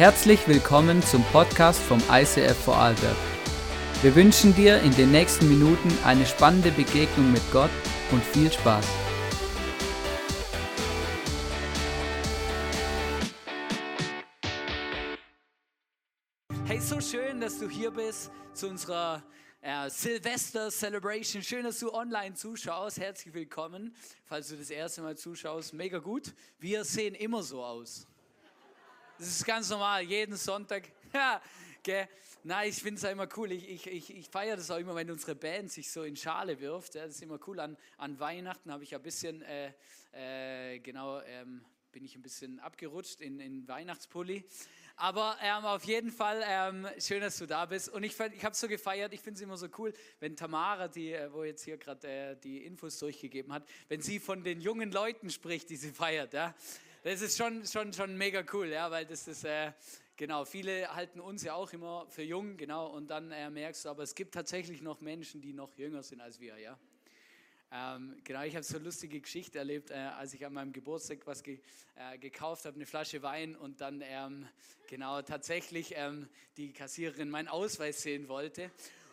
Herzlich 0.00 0.48
willkommen 0.48 1.02
zum 1.02 1.22
Podcast 1.24 1.78
vom 1.78 2.02
ICF 2.10 2.56
Vorarlberg. 2.56 3.18
Wir 4.00 4.14
wünschen 4.16 4.54
dir 4.54 4.80
in 4.80 4.92
den 4.96 5.10
nächsten 5.10 5.46
Minuten 5.46 5.90
eine 6.06 6.24
spannende 6.24 6.70
Begegnung 6.70 7.30
mit 7.30 7.42
Gott 7.52 7.68
und 8.10 8.24
viel 8.24 8.50
Spaß. 8.50 8.86
Hey, 16.64 16.80
so 16.80 16.98
schön, 17.02 17.38
dass 17.38 17.58
du 17.58 17.68
hier 17.68 17.90
bist 17.90 18.30
zu 18.54 18.68
unserer 18.68 19.22
äh, 19.60 19.90
Silvester 19.90 20.70
Celebration. 20.70 21.42
Schön, 21.42 21.64
dass 21.64 21.78
du 21.78 21.92
online 21.92 22.34
zuschaust. 22.34 22.98
Herzlich 22.98 23.34
willkommen. 23.34 23.94
Falls 24.24 24.48
du 24.48 24.56
das 24.56 24.70
erste 24.70 25.02
Mal 25.02 25.18
zuschaust, 25.18 25.74
mega 25.74 25.98
gut. 25.98 26.32
Wir 26.58 26.84
sehen 26.84 27.14
immer 27.14 27.42
so 27.42 27.62
aus. 27.62 28.06
Das 29.20 29.28
ist 29.28 29.44
ganz 29.44 29.68
normal, 29.68 30.02
jeden 30.02 30.34
Sonntag. 30.36 30.84
Ja? 31.86 32.06
Nein, 32.42 32.70
ich 32.70 32.76
finde 32.76 32.98
es 32.98 33.04
immer 33.04 33.28
cool. 33.36 33.52
Ich, 33.52 33.68
ich, 33.68 33.86
ich, 33.86 34.16
ich 34.16 34.28
feiere 34.28 34.56
das 34.56 34.70
auch 34.70 34.78
immer, 34.78 34.94
wenn 34.94 35.10
unsere 35.10 35.34
Band 35.34 35.70
sich 35.70 35.90
so 35.90 36.04
in 36.04 36.16
Schale 36.16 36.58
wirft. 36.60 36.94
Das 36.94 37.10
ist 37.10 37.22
immer 37.22 37.38
cool. 37.46 37.60
An, 37.60 37.76
an 37.98 38.18
Weihnachten 38.18 38.72
habe 38.72 38.82
ich 38.82 38.94
ein 38.94 39.02
bisschen, 39.02 39.42
äh, 39.42 39.72
äh, 40.12 40.78
genau, 40.78 41.20
ähm, 41.20 41.62
bin 41.92 42.02
ich 42.02 42.14
ein 42.16 42.22
bisschen 42.22 42.60
abgerutscht 42.60 43.20
in, 43.20 43.40
in 43.40 43.68
Weihnachtspulli. 43.68 44.44
Aber 44.96 45.36
ähm, 45.42 45.64
auf 45.64 45.84
jeden 45.84 46.10
Fall 46.10 46.42
ähm, 46.46 46.86
schön, 46.98 47.20
dass 47.20 47.36
du 47.36 47.46
da 47.46 47.66
bist. 47.66 47.90
Und 47.90 48.04
ich, 48.04 48.18
ich 48.18 48.44
habe 48.44 48.52
es 48.52 48.60
so 48.60 48.68
gefeiert. 48.68 49.12
Ich 49.12 49.20
finde 49.20 49.36
es 49.36 49.42
immer 49.42 49.58
so 49.58 49.68
cool, 49.76 49.92
wenn 50.20 50.34
Tamara, 50.34 50.88
die, 50.88 51.12
äh, 51.12 51.30
wo 51.30 51.44
jetzt 51.44 51.64
hier 51.64 51.76
gerade 51.76 52.08
äh, 52.08 52.36
die 52.36 52.64
Infos 52.64 52.98
durchgegeben 52.98 53.52
hat, 53.52 53.68
wenn 53.88 54.00
sie 54.00 54.18
von 54.18 54.44
den 54.44 54.62
jungen 54.62 54.92
Leuten 54.92 55.28
spricht, 55.28 55.68
die 55.68 55.76
sie 55.76 55.90
feiert. 55.90 56.32
Ja? 56.32 56.54
Das 57.02 57.22
ist 57.22 57.38
schon, 57.38 57.66
schon, 57.66 57.94
schon 57.94 58.14
mega 58.14 58.44
cool, 58.52 58.68
ja, 58.68 58.90
weil 58.90 59.06
das 59.06 59.26
ist, 59.26 59.44
äh, 59.44 59.72
genau, 60.18 60.44
viele 60.44 60.94
halten 60.94 61.18
uns 61.18 61.42
ja 61.42 61.54
auch 61.54 61.72
immer 61.72 62.06
für 62.10 62.22
jung, 62.22 62.58
genau, 62.58 62.88
und 62.88 63.08
dann 63.08 63.32
äh, 63.32 63.48
merkst 63.48 63.86
du, 63.86 63.88
aber 63.88 64.02
es 64.02 64.14
gibt 64.14 64.34
tatsächlich 64.34 64.82
noch 64.82 65.00
Menschen, 65.00 65.40
die 65.40 65.54
noch 65.54 65.74
jünger 65.78 66.02
sind 66.02 66.20
als 66.20 66.40
wir, 66.40 66.58
ja. 66.58 66.78
Ähm, 67.72 68.20
genau, 68.22 68.42
ich 68.42 68.54
habe 68.54 68.64
so 68.64 68.76
eine 68.76 68.84
lustige 68.84 69.18
Geschichte 69.18 69.56
erlebt, 69.56 69.90
äh, 69.90 69.94
als 69.94 70.34
ich 70.34 70.44
an 70.44 70.52
meinem 70.52 70.74
Geburtstag 70.74 71.20
was 71.24 71.42
ge, 71.42 71.60
äh, 71.94 72.18
gekauft 72.18 72.66
habe, 72.66 72.76
eine 72.76 72.84
Flasche 72.84 73.22
Wein 73.22 73.56
und 73.56 73.80
dann 73.80 74.02
ähm, 74.04 74.46
genau 74.86 75.22
tatsächlich 75.22 75.94
ähm, 75.96 76.28
die 76.58 76.74
Kassiererin 76.74 77.30
meinen 77.30 77.48
Ausweis 77.48 78.02
sehen 78.02 78.28
wollte. 78.28 78.70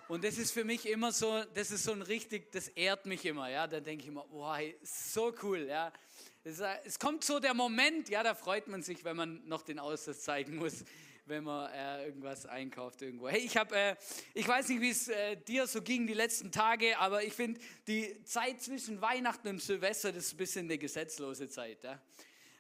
Und 0.09 0.25
das 0.25 0.37
ist 0.37 0.51
für 0.51 0.65
mich 0.65 0.89
immer 0.89 1.13
so, 1.13 1.41
das 1.53 1.71
ist 1.71 1.83
so 1.83 1.93
ein 1.93 2.01
richtig, 2.01 2.51
das 2.51 2.67
ehrt 2.69 3.05
mich 3.05 3.23
immer, 3.25 3.49
ja. 3.49 3.65
Da 3.65 3.79
denke 3.79 4.03
ich 4.03 4.09
immer, 4.09 4.25
wow, 4.29 4.59
so 4.81 5.33
cool, 5.41 5.67
ja. 5.69 5.93
Es 6.43 6.99
kommt 6.99 7.23
so 7.23 7.39
der 7.39 7.53
Moment, 7.53 8.09
ja, 8.09 8.23
da 8.23 8.33
freut 8.33 8.67
man 8.67 8.81
sich, 8.81 9.03
wenn 9.03 9.17
man 9.17 9.45
noch 9.47 9.63
den 9.63 9.79
Ausweis 9.79 10.21
zeigen 10.21 10.55
muss, 10.55 10.85
wenn 11.25 11.43
man 11.43 11.71
äh, 11.71 12.05
irgendwas 12.05 12.45
einkauft 12.45 13.01
irgendwo. 13.01 13.27
Hey, 13.27 13.41
ich 13.41 13.57
habe, 13.57 13.75
äh, 13.75 13.95
ich 14.33 14.47
weiß 14.47 14.69
nicht, 14.69 14.81
wie 14.81 14.89
es 14.89 15.09
äh, 15.09 15.35
dir 15.35 15.67
so 15.67 15.81
ging 15.81 16.07
die 16.07 16.13
letzten 16.13 16.51
Tage, 16.51 16.97
aber 16.99 17.23
ich 17.23 17.33
finde 17.33 17.59
die 17.87 18.23
Zeit 18.23 18.61
zwischen 18.61 19.01
Weihnachten 19.01 19.47
und 19.49 19.61
Silvester, 19.61 20.11
das 20.11 20.25
ist 20.25 20.33
ein 20.33 20.37
bisschen 20.37 20.65
eine 20.65 20.77
gesetzlose 20.77 21.49
Zeit. 21.49 21.83
Ja? 21.83 22.01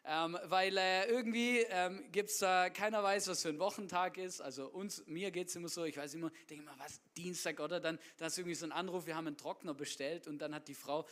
Ähm, 0.09 0.37
weil 0.45 0.77
äh, 0.77 1.05
irgendwie 1.09 1.59
ähm, 1.69 2.01
gibt 2.13 2.29
es 2.29 2.37
da, 2.37 2.69
keiner 2.69 3.03
weiß, 3.03 3.27
was 3.27 3.41
für 3.41 3.49
ein 3.49 3.59
Wochentag 3.59 4.17
ist. 4.17 4.39
Also 4.39 4.69
uns, 4.69 5.05
mir 5.05 5.31
geht 5.31 5.49
es 5.49 5.55
immer 5.57 5.67
so, 5.67 5.83
ich 5.83 5.97
weiß 5.97 6.13
immer, 6.13 6.31
denke 6.49 6.63
immer, 6.63 6.75
was, 6.77 7.01
Dienstag 7.17 7.59
oder? 7.59 7.81
Dann, 7.81 7.99
dann 8.15 8.27
ist 8.29 8.37
irgendwie 8.37 8.55
so 8.55 8.65
ein 8.65 8.71
Anruf, 8.71 9.05
wir 9.05 9.17
haben 9.17 9.27
einen 9.27 9.35
Trockner 9.35 9.73
bestellt 9.73 10.27
und 10.27 10.39
dann 10.39 10.55
hat 10.55 10.69
die 10.69 10.75
Frau, 10.75 11.05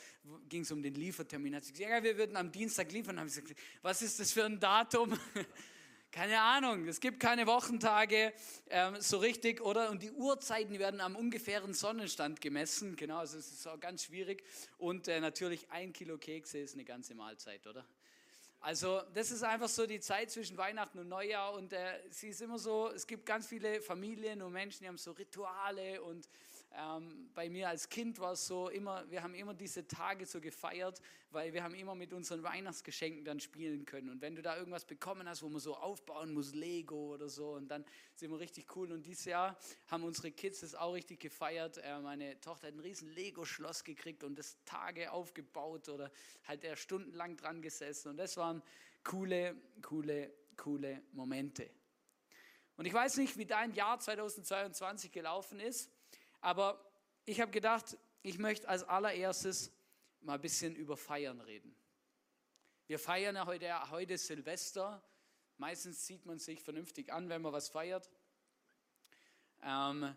ging 0.48 0.62
es 0.62 0.72
um 0.72 0.82
den 0.82 0.96
Liefertermin, 0.96 1.58
hat 1.58 1.66
sie 1.66 1.74
gesagt, 1.74 1.92
ja, 1.92 2.04
wir 2.04 2.18
würden 2.18 2.38
am 2.38 2.54
Dienstag 2.54 2.90
liefern. 2.94 3.18
Dann 3.18 3.26
habe 3.26 3.30
gesagt, 3.30 3.54
was 3.82 4.02
ist 4.02 4.18
das 4.22 4.32
für 4.32 4.46
ein 4.46 4.62
Datum? 4.62 5.20
Keine 6.12 6.40
Ahnung, 6.40 6.88
es 6.88 7.02
gibt 7.02 7.20
keine 7.20 7.46
Wochentage 7.46 8.32
ähm, 8.70 8.96
so 9.02 9.18
richtig, 9.18 9.60
oder? 9.60 9.90
Und 9.90 10.02
die 10.02 10.12
Uhrzeiten 10.12 10.80
werden 10.80 11.02
am 11.02 11.18
ungefähren 11.18 11.74
Sonnenstand 11.74 12.40
gemessen, 12.40 12.96
genau, 12.96 13.18
also 13.18 13.38
es 13.38 13.52
ist 13.52 13.68
auch 13.68 13.78
ganz 13.82 14.06
schwierig. 14.06 14.46
Und 14.78 15.10
äh, 15.10 15.20
natürlich 15.20 15.70
ein 15.72 15.92
Kilo 15.92 16.18
Kekse 16.18 16.60
ist 16.60 16.76
eine 16.76 16.86
ganze 16.86 17.16
Mahlzeit, 17.16 17.68
oder? 17.68 17.86
Also 18.66 19.04
das 19.14 19.30
ist 19.30 19.44
einfach 19.44 19.70
so 19.70 19.86
die 19.86 20.00
Zeit 20.00 20.32
zwischen 20.32 20.58
Weihnachten 20.58 20.98
und 20.98 21.08
Neujahr 21.08 21.54
und 21.54 21.72
äh, 21.72 22.02
sie 22.10 22.30
ist 22.30 22.42
immer 22.42 22.58
so, 22.58 22.90
es 22.90 23.06
gibt 23.06 23.24
ganz 23.24 23.46
viele 23.46 23.80
Familien 23.80 24.42
und 24.42 24.54
Menschen, 24.54 24.80
die 24.82 24.88
haben 24.88 24.98
so 24.98 25.12
Rituale 25.12 26.02
und 26.02 26.28
ähm, 26.78 27.30
bei 27.34 27.50
mir 27.50 27.70
als 27.70 27.90
Kind 27.90 28.20
war 28.20 28.34
es 28.34 28.46
so 28.46 28.70
immer, 28.70 29.10
wir 29.10 29.24
haben 29.24 29.34
immer 29.34 29.54
diese 29.54 29.88
Tage 29.88 30.26
so 30.26 30.42
gefeiert, 30.42 31.02
weil 31.32 31.54
wir 31.54 31.64
haben 31.64 31.76
immer 31.76 31.96
mit 31.96 32.14
unseren 32.14 32.44
Weihnachtsgeschenken 32.44 33.24
dann 33.24 33.40
spielen 33.40 33.86
können. 33.86 34.10
Und 34.10 34.22
wenn 34.22 34.36
du 34.36 34.42
da 34.42 34.58
irgendwas 34.58 34.86
bekommen 34.86 35.28
hast, 35.28 35.42
wo 35.44 35.50
man 35.50 35.60
so 35.60 35.76
aufbauen 35.76 36.34
muss, 36.34 36.54
Lego 36.54 37.14
oder 37.14 37.30
so, 37.30 37.52
und 37.54 37.70
dann 37.70 37.86
sind 38.16 38.32
wir 38.32 38.40
richtig 38.40 38.76
cool. 38.76 38.92
Und 38.92 39.06
dieses 39.06 39.26
Jahr 39.26 39.58
haben 39.88 40.04
unsere 40.04 40.32
Kids 40.32 40.62
das 40.62 40.76
auch 40.76 40.94
richtig 40.94 41.20
gefeiert. 41.20 41.78
Äh, 41.78 42.00
meine 42.00 42.40
Tochter 42.42 42.68
hat 42.68 42.74
ein 42.74 42.80
riesen 42.80 43.10
Lego-Schloss 43.10 43.84
gekriegt 43.84 44.24
und 44.24 44.38
das 44.38 44.58
Tage 44.66 45.12
aufgebaut 45.12 45.90
oder 45.90 46.12
halt 46.46 46.64
er 46.64 46.76
stundenlang 46.76 47.38
dran 47.38 47.62
gesessen. 47.62 48.10
Und 48.10 48.18
das 48.18 48.38
waren 48.38 48.62
coole, 49.04 49.56
coole, 49.82 50.32
coole 50.58 51.02
Momente. 51.14 51.70
Und 52.78 52.86
ich 52.86 52.94
weiß 52.94 53.18
nicht, 53.18 53.38
wie 53.38 53.46
dein 53.46 53.74
Jahr 53.74 54.00
2022 54.00 55.12
gelaufen 55.12 55.60
ist. 55.62 55.90
Aber 56.46 56.80
ich 57.26 57.42
habe 57.42 57.50
gedacht, 57.52 57.98
ich 58.22 58.38
möchte 58.38 58.70
als 58.70 58.84
allererstes 58.84 59.72
mal 60.22 60.36
ein 60.36 60.42
bisschen 60.42 60.76
über 60.76 60.96
Feiern 60.96 61.42
reden. 61.42 61.76
Wir 62.86 63.00
feiern 63.00 63.36
ja 63.36 63.48
heute, 63.48 63.90
heute 63.90 64.16
Silvester. 64.16 65.02
Meistens 65.58 66.06
zieht 66.06 66.24
man 66.28 66.38
sich 66.38 66.62
vernünftig 66.62 67.12
an, 67.12 67.30
wenn 67.30 67.42
man 67.42 67.52
was 67.52 67.70
feiert. 67.70 68.12
Ähm, 69.64 70.16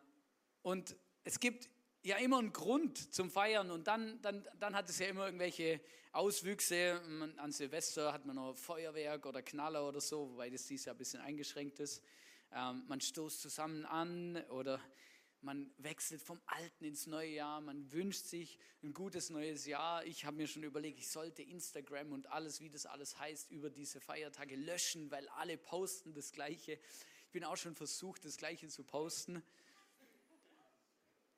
und 0.60 0.96
es 1.24 1.40
gibt 1.40 1.70
ja 2.02 2.18
immer 2.18 2.40
einen 2.40 2.52
Grund 2.52 3.14
zum 3.14 3.30
Feiern 3.30 3.70
und 3.70 3.86
dann, 3.86 4.20
dann, 4.20 4.46
dann 4.58 4.74
hat 4.74 4.90
es 4.90 4.98
ja 4.98 5.06
immer 5.06 5.24
irgendwelche 5.24 5.80
Auswüchse. 6.12 7.00
An 7.38 7.52
Silvester 7.52 8.12
hat 8.12 8.26
man 8.26 8.36
noch 8.36 8.54
Feuerwerk 8.54 9.24
oder 9.24 9.40
Knaller 9.40 9.88
oder 9.88 10.02
so, 10.02 10.32
wobei 10.32 10.50
das 10.50 10.66
dieses 10.66 10.84
Jahr 10.84 10.94
ein 10.94 10.98
bisschen 10.98 11.22
eingeschränkt 11.22 11.80
ist. 11.80 12.02
Ähm, 12.52 12.84
man 12.86 13.00
stoßt 13.00 13.40
zusammen 13.40 13.86
an 13.86 14.36
oder 14.50 14.78
man 15.42 15.70
wechselt 15.78 16.22
vom 16.22 16.40
alten 16.46 16.84
ins 16.84 17.06
neue 17.06 17.30
Jahr, 17.30 17.60
man 17.60 17.92
wünscht 17.92 18.24
sich 18.24 18.58
ein 18.82 18.92
gutes 18.92 19.30
neues 19.30 19.66
Jahr. 19.66 20.04
Ich 20.04 20.24
habe 20.24 20.36
mir 20.36 20.46
schon 20.46 20.64
überlegt, 20.64 20.98
ich 20.98 21.10
sollte 21.10 21.42
Instagram 21.42 22.12
und 22.12 22.26
alles, 22.28 22.60
wie 22.60 22.68
das 22.68 22.86
alles 22.86 23.18
heißt, 23.18 23.50
über 23.50 23.70
diese 23.70 24.00
Feiertage 24.00 24.56
löschen, 24.56 25.10
weil 25.10 25.28
alle 25.30 25.56
posten 25.56 26.12
das 26.12 26.32
Gleiche. 26.32 26.72
Ich 27.26 27.32
bin 27.32 27.44
auch 27.44 27.56
schon 27.56 27.74
versucht, 27.74 28.24
das 28.24 28.36
Gleiche 28.36 28.68
zu 28.68 28.84
posten. 28.84 29.42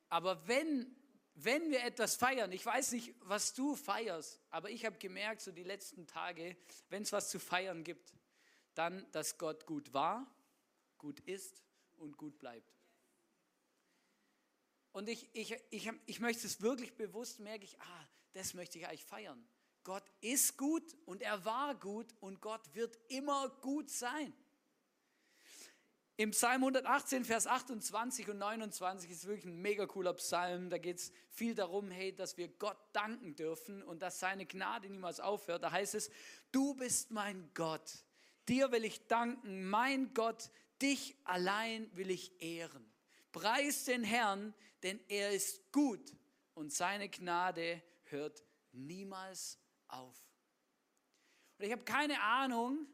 Aber 0.08 0.46
wenn, 0.48 0.94
wenn 1.34 1.70
wir 1.70 1.84
etwas 1.84 2.16
feiern, 2.16 2.50
ich 2.52 2.64
weiß 2.64 2.92
nicht, 2.92 3.14
was 3.20 3.54
du 3.54 3.76
feierst, 3.76 4.40
aber 4.50 4.70
ich 4.70 4.84
habe 4.84 4.98
gemerkt, 4.98 5.40
so 5.42 5.52
die 5.52 5.62
letzten 5.62 6.06
Tage, 6.06 6.56
wenn 6.88 7.02
es 7.02 7.12
was 7.12 7.30
zu 7.30 7.38
feiern 7.38 7.84
gibt, 7.84 8.14
dann, 8.74 9.06
dass 9.12 9.36
Gott 9.38 9.66
gut 9.66 9.92
war, 9.92 10.26
gut 10.98 11.20
ist 11.20 11.62
und 11.96 12.16
gut 12.16 12.38
bleibt. 12.38 12.79
Und 14.92 15.08
ich, 15.08 15.28
ich, 15.32 15.56
ich, 15.70 15.90
ich 16.06 16.20
möchte 16.20 16.46
es 16.46 16.60
wirklich 16.60 16.94
bewusst, 16.96 17.40
merke 17.40 17.64
ich, 17.64 17.80
ah, 17.80 18.08
das 18.32 18.54
möchte 18.54 18.78
ich 18.78 18.86
eigentlich 18.86 19.04
feiern. 19.04 19.44
Gott 19.84 20.04
ist 20.20 20.56
gut 20.56 20.96
und 21.06 21.22
er 21.22 21.44
war 21.44 21.74
gut 21.74 22.14
und 22.20 22.40
Gott 22.40 22.74
wird 22.74 22.98
immer 23.08 23.48
gut 23.60 23.88
sein. 23.88 24.32
Im 26.16 26.32
Psalm 26.32 26.62
118, 26.64 27.24
Vers 27.24 27.46
28 27.46 28.28
und 28.28 28.36
29 28.36 29.10
ist 29.10 29.26
wirklich 29.26 29.46
ein 29.46 29.62
mega 29.62 29.86
cooler 29.86 30.12
Psalm. 30.12 30.68
Da 30.68 30.76
geht 30.76 30.98
es 30.98 31.12
viel 31.30 31.54
darum, 31.54 31.90
hey, 31.90 32.14
dass 32.14 32.36
wir 32.36 32.48
Gott 32.48 32.76
danken 32.92 33.36
dürfen 33.36 33.82
und 33.82 34.02
dass 34.02 34.20
seine 34.20 34.44
Gnade 34.44 34.90
niemals 34.90 35.18
aufhört. 35.18 35.62
Da 35.62 35.70
heißt 35.70 35.94
es, 35.94 36.10
du 36.52 36.74
bist 36.74 37.10
mein 37.10 37.50
Gott. 37.54 38.04
Dir 38.50 38.70
will 38.70 38.84
ich 38.84 39.06
danken, 39.06 39.64
mein 39.70 40.12
Gott, 40.12 40.50
dich 40.82 41.16
allein 41.24 41.90
will 41.96 42.10
ich 42.10 42.42
ehren. 42.42 42.84
Preis 43.32 43.84
den 43.84 44.04
Herrn, 44.04 44.52
denn 44.82 45.00
er 45.08 45.30
ist 45.30 45.72
gut 45.72 46.14
und 46.54 46.72
seine 46.72 47.08
Gnade 47.08 47.82
hört 48.04 48.42
niemals 48.72 49.58
auf. 49.88 50.16
Und 51.58 51.66
ich 51.66 51.72
habe 51.72 51.84
keine 51.84 52.20
Ahnung, 52.22 52.86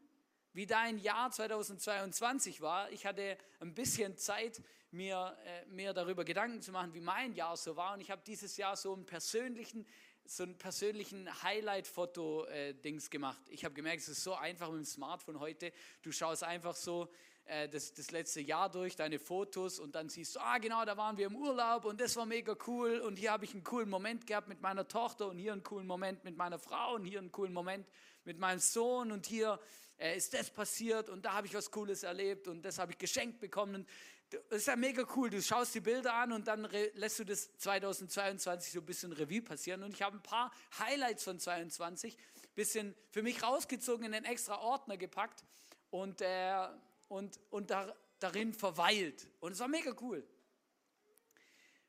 wie 0.53 0.67
dein 0.67 0.99
Jahr 0.99 1.31
2022 1.31 2.61
war. 2.61 2.91
Ich 2.91 3.05
hatte 3.05 3.37
ein 3.61 3.75
bisschen 3.75 4.17
Zeit, 4.17 4.63
mir, 4.91 5.37
äh, 5.45 5.67
mir 5.67 5.93
darüber 5.93 6.25
Gedanken 6.25 6.63
zu 6.63 6.73
machen, 6.73 6.95
wie 6.95 7.01
mein 7.01 7.35
Jahr 7.35 7.57
so 7.57 7.77
war. 7.77 7.95
Und 7.95 8.01
ich 8.01 8.11
habe 8.11 8.23
dieses 8.27 8.57
Jahr 8.57 8.75
so 8.77 8.95
einen 8.95 9.05
persönlichen, 9.05 9.87
so 10.25 10.45
einen 10.45 10.57
persönlichen 10.57 11.43
Highlight-Foto-Dings 11.43 13.07
äh, 13.07 13.11
gemacht. 13.11 13.43
Ich 13.51 13.65
habe 13.65 13.75
gemerkt, 13.75 14.03
es 14.03 14.09
ist 14.09 14.25
so 14.25 14.35
einfach 14.35 14.69
mit 14.71 14.79
dem 14.79 14.85
Smartphone 14.85 15.41
heute. 15.41 15.73
Du 16.03 16.11
schaust 16.11 16.43
einfach 16.43 16.75
so 16.75 17.13
äh, 17.47 17.69
das, 17.69 17.95
das 17.95 18.11
letzte 18.11 18.41
Jahr 18.41 18.71
durch, 18.71 18.97
deine 18.97 19.19
Fotos 19.19 19.79
und 19.79 19.95
dann 19.95 20.09
siehst 20.09 20.37
du, 20.37 20.41
ah 20.41 20.59
genau, 20.59 20.85
da 20.85 20.97
waren 20.97 21.17
wir 21.17 21.27
im 21.27 21.37
Urlaub 21.37 21.85
und 21.85 22.01
das 22.01 22.17
war 22.17 22.27
mega 22.27 22.57
cool 22.67 23.01
und 23.01 23.17
hier 23.17 23.33
habe 23.33 23.45
ich 23.45 23.53
einen 23.55 23.65
coolen 23.65 23.89
Moment 23.89 24.27
gehabt 24.27 24.49
mit 24.49 24.61
meiner 24.61 24.87
Tochter 24.87 25.29
und 25.29 25.39
hier 25.39 25.53
einen 25.53 25.63
coolen 25.63 25.87
Moment 25.87 26.25
mit 26.25 26.37
meiner 26.37 26.59
Frau 26.59 26.95
und 26.95 27.05
hier 27.05 27.19
einen 27.19 27.33
coolen 27.33 27.53
Moment 27.53 27.87
mit 28.25 28.39
meinem 28.39 28.59
Sohn 28.59 29.13
und 29.13 29.27
hier 29.27 29.59
äh, 29.99 30.17
ist 30.17 30.35
das 30.35 30.51
passiert 30.51 31.09
und 31.09 31.25
da 31.25 31.33
habe 31.35 31.47
ich 31.47 31.55
was 31.55 31.71
Cooles 31.71 32.03
erlebt 32.03 32.49
und 32.49 32.63
das 32.63 32.79
habe 32.79 32.93
ich 32.93 32.99
geschenkt 32.99 33.41
bekommen. 33.41 33.87
Das 34.29 34.59
ist 34.59 34.67
ja 34.67 34.75
mega 34.75 35.07
cool. 35.15 35.31
Du 35.31 35.41
schaust 35.41 35.73
die 35.75 35.81
Bilder 35.81 36.15
an 36.15 36.33
und 36.33 36.49
dann 36.49 36.69
lässt 36.95 37.21
du 37.21 37.25
das 37.25 37.57
2022 37.59 38.73
so 38.73 38.81
ein 38.81 38.85
bisschen 38.85 39.13
Revue 39.13 39.41
passieren. 39.41 39.85
Und 39.85 39.95
ich 39.95 40.03
habe 40.03 40.17
ein 40.17 40.23
paar 40.23 40.51
Highlights 40.81 41.23
von 41.23 41.39
2022 41.39 42.19
bisschen 42.57 42.97
für 43.11 43.23
mich 43.23 43.43
rausgezogen 43.43 44.07
in 44.07 44.15
einen 44.15 44.25
extra 44.25 44.59
Ordner 44.59 44.97
gepackt 44.97 45.45
und, 45.91 46.21
äh, 46.23 46.69
und, 47.09 47.39
und 47.51 47.71
da, 47.71 47.95
darin 48.19 48.53
verweilt. 48.53 49.29
Und 49.41 49.53
es 49.53 49.61
war 49.61 49.69
mega 49.69 49.95
cool. 50.01 50.27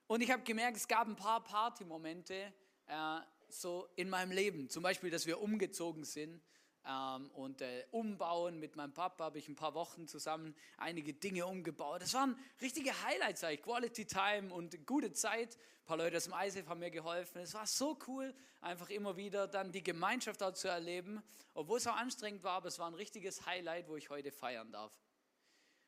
Und 0.08 0.22
ich 0.22 0.32
habe 0.32 0.44
gemerkt, 0.44 0.78
es 0.78 0.88
gab 0.88 1.08
ein 1.08 1.16
paar 1.16 1.44
Partymomente 1.44 2.54
äh, 2.88 3.20
so 3.50 3.90
in 3.96 4.10
meinem 4.10 4.32
Leben. 4.32 4.70
Zum 4.70 4.84
Beispiel, 4.84 5.10
dass 5.10 5.26
wir 5.26 5.42
umgezogen 5.42 6.06
sind 6.06 6.42
ähm, 6.86 7.30
und 7.32 7.62
äh, 7.62 7.86
umbauen. 7.92 8.60
Mit 8.60 8.76
meinem 8.76 8.94
Papa 8.94 9.26
habe 9.26 9.40
ich 9.40 9.50
ein 9.50 9.56
paar 9.56 9.74
Wochen 9.74 10.08
zusammen 10.08 10.56
einige 10.78 11.14
Dinge 11.14 11.46
umgebaut. 11.46 12.02
Das 12.02 12.14
waren 12.14 12.40
richtige 12.62 12.92
Highlights, 13.04 13.44
eigentlich. 13.44 13.64
Quality 13.64 14.06
Time 14.06 14.54
und 14.54 14.86
gute 14.86 15.12
Zeit. 15.12 15.56
Ein 15.56 15.86
paar 15.86 15.98
Leute 15.98 16.18
aus 16.18 16.26
dem 16.26 16.34
ISF 16.34 16.68
haben 16.68 16.80
mir 16.80 16.92
geholfen. 16.92 17.42
Es 17.42 17.54
war 17.54 17.68
so 17.68 17.98
cool, 18.08 18.34
einfach 18.62 18.90
immer 18.90 19.18
wieder 19.18 19.48
dann 19.48 19.72
die 19.72 19.84
Gemeinschaft 19.84 20.42
dort 20.42 20.58
zu 20.58 20.68
erleben. 20.68 21.22
Obwohl 21.54 21.78
es 21.78 21.88
auch 21.88 21.96
anstrengend 21.96 22.44
war, 22.44 22.54
aber 22.54 22.68
es 22.68 22.80
war 22.80 22.88
ein 22.88 22.94
richtiges 22.94 23.46
Highlight, 23.46 23.88
wo 23.88 23.98
ich 23.98 24.10
heute 24.10 24.32
feiern 24.32 24.72
darf. 24.72 24.94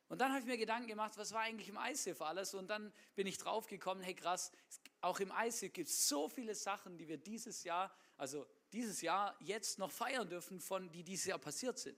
Und 0.10 0.20
dann 0.20 0.32
habe 0.32 0.42
ich 0.42 0.46
mir 0.48 0.58
Gedanken 0.58 0.88
gemacht, 0.88 1.18
was 1.18 1.32
war 1.34 1.42
eigentlich 1.42 1.70
im 1.70 1.78
ISIF 1.78 2.22
alles? 2.22 2.56
Und 2.56 2.68
dann 2.68 2.92
bin 3.16 3.28
ich 3.28 3.38
drauf 3.38 3.68
gekommen, 3.68 4.02
hey 4.02 4.16
krass, 4.16 4.52
auch 5.02 5.20
im 5.20 5.32
ISIF 5.46 5.72
gibt 5.72 5.88
es 5.88 6.08
so 6.08 6.28
viele 6.28 6.56
Sachen, 6.56 6.98
die 6.98 7.08
wir 7.08 7.18
dieses 7.18 7.64
Jahr, 7.64 7.96
also 8.18 8.48
dieses 8.74 9.02
Jahr 9.02 9.38
jetzt 9.40 9.78
noch 9.78 9.92
feiern 9.92 10.28
dürfen, 10.28 10.60
von 10.60 10.92
die 10.92 11.04
dieses 11.04 11.28
Jahr 11.28 11.38
passiert 11.38 11.78
sind. 11.78 11.98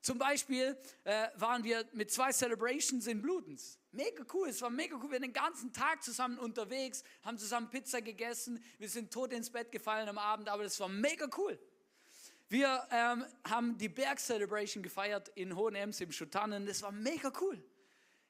Zum 0.00 0.16
Beispiel 0.16 0.76
äh, 1.04 1.28
waren 1.34 1.64
wir 1.64 1.84
mit 1.92 2.10
zwei 2.10 2.32
Celebrations 2.32 3.06
in 3.06 3.20
Blutens. 3.20 3.78
Mega 3.90 4.24
cool, 4.32 4.48
es 4.48 4.62
war 4.62 4.70
mega 4.70 4.96
cool. 4.96 5.10
Wir 5.10 5.12
waren 5.12 5.22
den 5.22 5.32
ganzen 5.32 5.72
Tag 5.72 6.02
zusammen 6.02 6.38
unterwegs, 6.38 7.02
haben 7.22 7.36
zusammen 7.36 7.68
Pizza 7.68 8.00
gegessen, 8.00 8.62
wir 8.78 8.88
sind 8.88 9.12
tot 9.12 9.32
ins 9.32 9.50
Bett 9.50 9.70
gefallen 9.70 10.08
am 10.08 10.18
Abend, 10.18 10.48
aber 10.48 10.62
das 10.62 10.78
war 10.80 10.88
mega 10.88 11.28
cool. 11.36 11.58
Wir 12.50 12.82
ähm, 12.90 13.26
haben 13.44 13.76
die 13.76 13.90
Berg-Celebration 13.90 14.82
gefeiert 14.82 15.28
in 15.34 15.54
Hohenems 15.54 16.00
im 16.00 16.10
Schutannen. 16.10 16.64
Das 16.64 16.80
war 16.80 16.90
mega 16.90 17.30
cool. 17.42 17.62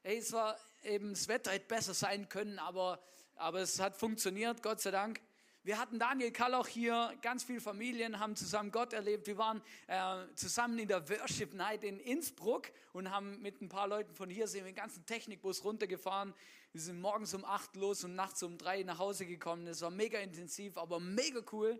Hey, 0.02 0.18
es 0.18 0.32
war 0.32 0.58
eben, 0.82 1.10
das 1.10 1.28
Wetter 1.28 1.52
hätte 1.52 1.68
besser 1.68 1.94
sein 1.94 2.28
können, 2.28 2.58
aber, 2.58 3.00
aber 3.36 3.60
es 3.60 3.78
hat 3.78 3.96
funktioniert, 3.96 4.60
Gott 4.60 4.80
sei 4.80 4.90
Dank. 4.90 5.20
Wir 5.62 5.78
hatten 5.78 6.00
Daniel 6.00 6.32
Kallauch 6.32 6.66
hier, 6.66 7.16
ganz 7.22 7.44
viele 7.44 7.60
Familien 7.60 8.18
haben 8.18 8.34
zusammen 8.34 8.72
Gott 8.72 8.92
erlebt. 8.92 9.28
Wir 9.28 9.38
waren 9.38 9.62
äh, 9.86 10.34
zusammen 10.34 10.80
in 10.80 10.88
der 10.88 11.08
Worship 11.08 11.54
Night 11.54 11.84
in 11.84 12.00
Innsbruck 12.00 12.72
und 12.92 13.12
haben 13.12 13.40
mit 13.40 13.62
ein 13.62 13.68
paar 13.68 13.86
Leuten 13.86 14.16
von 14.16 14.30
hier 14.30 14.48
sind 14.48 14.64
den 14.64 14.74
ganzen 14.74 15.06
Technikbus 15.06 15.62
runtergefahren. 15.62 16.34
Wir 16.72 16.80
sind 16.80 17.00
morgens 17.00 17.34
um 17.34 17.44
acht 17.44 17.76
los 17.76 18.02
und 18.02 18.16
nachts 18.16 18.42
um 18.42 18.58
drei 18.58 18.82
nach 18.82 18.98
Hause 18.98 19.26
gekommen. 19.26 19.66
Das 19.66 19.80
war 19.80 19.90
mega 19.90 20.18
intensiv, 20.18 20.76
aber 20.76 20.98
mega 20.98 21.40
cool. 21.52 21.78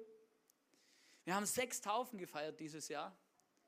Wir 1.29 1.35
haben 1.35 1.45
sechs 1.45 1.83
Taufen 1.83 2.19
gefeiert 2.19 2.59
dieses 2.59 2.89
Jahr. 2.89 3.15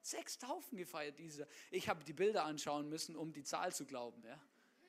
Sechs 0.01 0.39
Taufen 0.39 0.79
gefeiert 0.79 1.19
dieses 1.19 1.41
Jahr. 1.41 1.49
Ich 1.71 1.91
habe 1.91 2.03
die 2.03 2.15
Bilder 2.15 2.47
anschauen 2.47 2.89
müssen, 2.89 3.15
um 3.15 3.35
die 3.35 3.43
Zahl 3.43 3.71
zu 3.71 3.85
glauben. 3.85 4.25
Ja. 4.25 4.41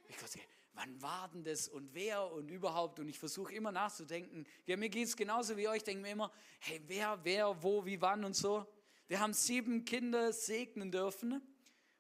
Ich 0.08 0.16
dachte, 0.16 0.40
wann 0.72 1.02
war 1.02 1.28
denn 1.28 1.44
das 1.44 1.68
und 1.68 1.94
wer 1.94 2.32
und 2.32 2.48
überhaupt? 2.50 3.02
Und 3.02 3.10
ich 3.10 3.20
versuche 3.20 3.54
immer 3.54 3.74
nachzudenken. 3.74 4.48
Ja, 4.68 4.78
mir 4.78 4.88
geht 4.88 5.06
es 5.06 5.18
genauso 5.18 5.58
wie 5.58 5.68
euch. 5.68 5.84
Denken 5.84 6.02
mir 6.02 6.12
immer, 6.12 6.32
hey, 6.62 6.82
wer, 6.88 7.20
wer, 7.24 7.62
wo, 7.62 7.84
wie, 7.86 8.00
wann 8.00 8.24
und 8.24 8.38
so. 8.38 8.66
Wir 9.10 9.20
haben 9.20 9.34
sieben 9.34 9.84
Kinder 9.84 10.32
segnen 10.32 10.94
dürfen. 10.94 11.42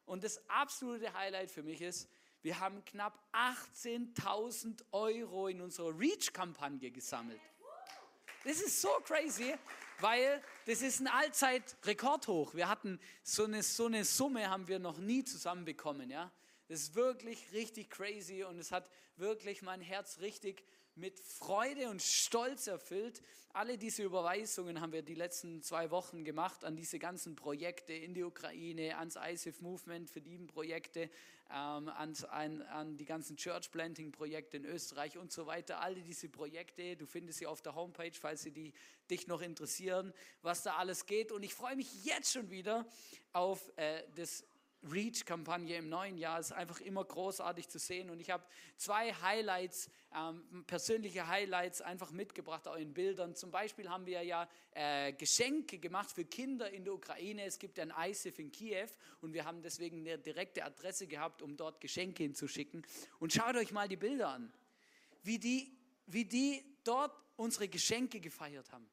Und 0.05 0.23
das 0.23 0.41
absolute 0.47 1.13
Highlight 1.13 1.51
für 1.51 1.63
mich 1.63 1.81
ist, 1.81 2.09
wir 2.43 2.61
haben 2.61 2.85
knapp 2.85 3.19
18.000 3.33 4.85
Euro 4.93 5.49
in 5.49 5.59
unserer 5.59 5.99
Reach-Kampagne 5.99 6.91
gesammelt. 6.91 7.41
Das 8.45 8.61
ist 8.61 8.79
so 8.79 8.87
crazy 9.03 9.53
weil 10.01 10.41
das 10.65 10.81
ist 10.81 10.99
ein 10.99 11.07
Allzeitrekordhoch. 11.07 12.55
Wir 12.55 12.67
hatten 12.67 12.99
so 13.23 13.45
eine, 13.45 13.63
so 13.63 13.85
eine 13.85 14.05
Summe 14.05 14.49
haben 14.49 14.67
wir 14.67 14.79
noch 14.79 14.97
nie 14.97 15.23
zusammenbekommen, 15.23 16.09
ja. 16.09 16.31
Das 16.67 16.81
ist 16.81 16.95
wirklich 16.95 17.51
richtig 17.51 17.89
crazy 17.89 18.43
und 18.43 18.57
es 18.57 18.71
hat 18.71 18.89
wirklich 19.17 19.61
mein 19.61 19.81
Herz 19.81 20.19
richtig 20.19 20.63
mit 20.95 21.19
Freude 21.19 21.89
und 21.89 22.01
Stolz 22.01 22.67
erfüllt. 22.67 23.21
Alle 23.53 23.77
diese 23.77 24.03
Überweisungen 24.03 24.79
haben 24.79 24.93
wir 24.93 25.01
die 25.01 25.15
letzten 25.15 25.61
zwei 25.61 25.91
Wochen 25.91 26.23
gemacht 26.23 26.63
an 26.63 26.75
diese 26.75 26.99
ganzen 26.99 27.35
Projekte 27.35 27.91
in 27.91 28.13
die 28.13 28.23
Ukraine, 28.23 28.97
ans 28.97 29.17
ISIF 29.17 29.59
Movement 29.59 30.09
für 30.09 30.21
die 30.21 30.37
Projekte, 30.37 31.09
ähm, 31.53 31.89
ans, 31.89 32.23
an, 32.23 32.61
an 32.61 32.95
die 32.95 33.03
ganzen 33.03 33.35
Church 33.35 33.69
Planting 33.71 34.13
Projekte 34.13 34.55
in 34.55 34.63
Österreich 34.63 35.17
und 35.17 35.33
so 35.33 35.47
weiter. 35.47 35.81
Alle 35.81 36.01
diese 36.01 36.29
Projekte, 36.29 36.95
du 36.95 37.05
findest 37.05 37.39
sie 37.39 37.47
auf 37.47 37.61
der 37.61 37.75
Homepage, 37.75 38.13
falls 38.13 38.43
sie 38.43 38.51
die, 38.51 38.73
dich 39.09 39.27
noch 39.27 39.41
interessieren, 39.41 40.13
was 40.41 40.63
da 40.63 40.75
alles 40.75 41.05
geht. 41.05 41.33
Und 41.33 41.43
ich 41.43 41.53
freue 41.53 41.75
mich 41.75 42.05
jetzt 42.05 42.31
schon 42.31 42.49
wieder 42.51 42.85
auf 43.33 43.69
äh, 43.75 44.03
das 44.15 44.45
Reach-Kampagne 44.83 45.77
im 45.77 45.89
neuen 45.89 46.17
Jahr 46.17 46.39
ist 46.39 46.51
einfach 46.51 46.79
immer 46.81 47.03
großartig 47.03 47.69
zu 47.69 47.77
sehen. 47.77 48.09
Und 48.09 48.19
ich 48.19 48.29
habe 48.31 48.43
zwei 48.77 49.13
Highlights, 49.13 49.89
ähm, 50.15 50.63
persönliche 50.65 51.27
Highlights 51.27 51.81
einfach 51.81 52.11
mitgebracht, 52.11 52.67
auch 52.67 52.75
in 52.75 52.93
Bildern. 52.93 53.35
Zum 53.35 53.51
Beispiel 53.51 53.89
haben 53.89 54.05
wir 54.05 54.23
ja 54.23 54.49
äh, 54.71 55.13
Geschenke 55.13 55.77
gemacht 55.77 56.11
für 56.11 56.25
Kinder 56.25 56.69
in 56.71 56.83
der 56.83 56.93
Ukraine. 56.93 57.45
Es 57.45 57.59
gibt 57.59 57.79
ein 57.79 57.93
ISIF 57.95 58.39
in 58.39 58.51
Kiew 58.51 58.87
und 59.21 59.33
wir 59.33 59.45
haben 59.45 59.61
deswegen 59.61 59.99
eine 59.99 60.17
direkte 60.17 60.63
Adresse 60.63 61.07
gehabt, 61.07 61.41
um 61.41 61.55
dort 61.55 61.79
Geschenke 61.79 62.23
hinzuschicken. 62.23 62.85
Und 63.19 63.33
schaut 63.33 63.55
euch 63.55 63.71
mal 63.71 63.87
die 63.87 63.97
Bilder 63.97 64.29
an, 64.29 64.51
wie 65.23 65.37
die, 65.37 65.77
wie 66.07 66.25
die 66.25 66.65
dort 66.83 67.15
unsere 67.35 67.67
Geschenke 67.67 68.19
gefeiert 68.19 68.71
haben. 68.71 68.89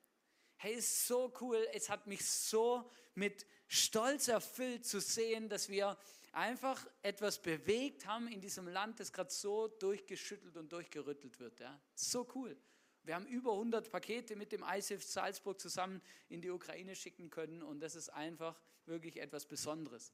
Hey, 0.57 0.75
ist 0.75 1.07
so 1.07 1.33
cool. 1.41 1.67
Es 1.73 1.89
hat 1.89 2.07
mich 2.07 2.29
so 2.29 2.91
mit 3.15 3.47
Stolz 3.69 4.29
erfüllt 4.29 4.87
zu 4.87 5.01
sehen, 5.01 5.49
dass 5.49 5.69
wir 5.69 5.97
einfach 6.33 6.87
etwas 7.03 7.41
bewegt 7.41 8.07
haben 8.07 8.29
in 8.29 8.41
diesem 8.41 8.67
Land, 8.69 8.99
das 8.99 9.13
gerade 9.13 9.31
so 9.31 9.69
durchgeschüttelt 9.69 10.57
und 10.57 10.73
durchgerüttelt 10.73 11.39
wird. 11.39 11.61
Ja. 11.61 11.79
So 11.95 12.27
cool. 12.35 12.57
Wir 13.05 13.15
haben 13.15 13.27
über 13.27 13.53
100 13.53 13.91
Pakete 13.91 14.37
mit 14.37 14.53
dem 14.53 14.65
ISIF 14.65 15.05
Salzburg 15.05 15.61
zusammen 15.61 16.03
in 16.29 16.41
die 16.41 16.51
Ukraine 16.51 16.95
schicken 16.95 17.31
können 17.31 17.63
und 17.63 17.81
das 17.81 17.95
ist 17.95 18.11
einfach 18.11 18.61
wirklich 18.87 19.21
etwas 19.21 19.47
Besonderes. 19.47 20.13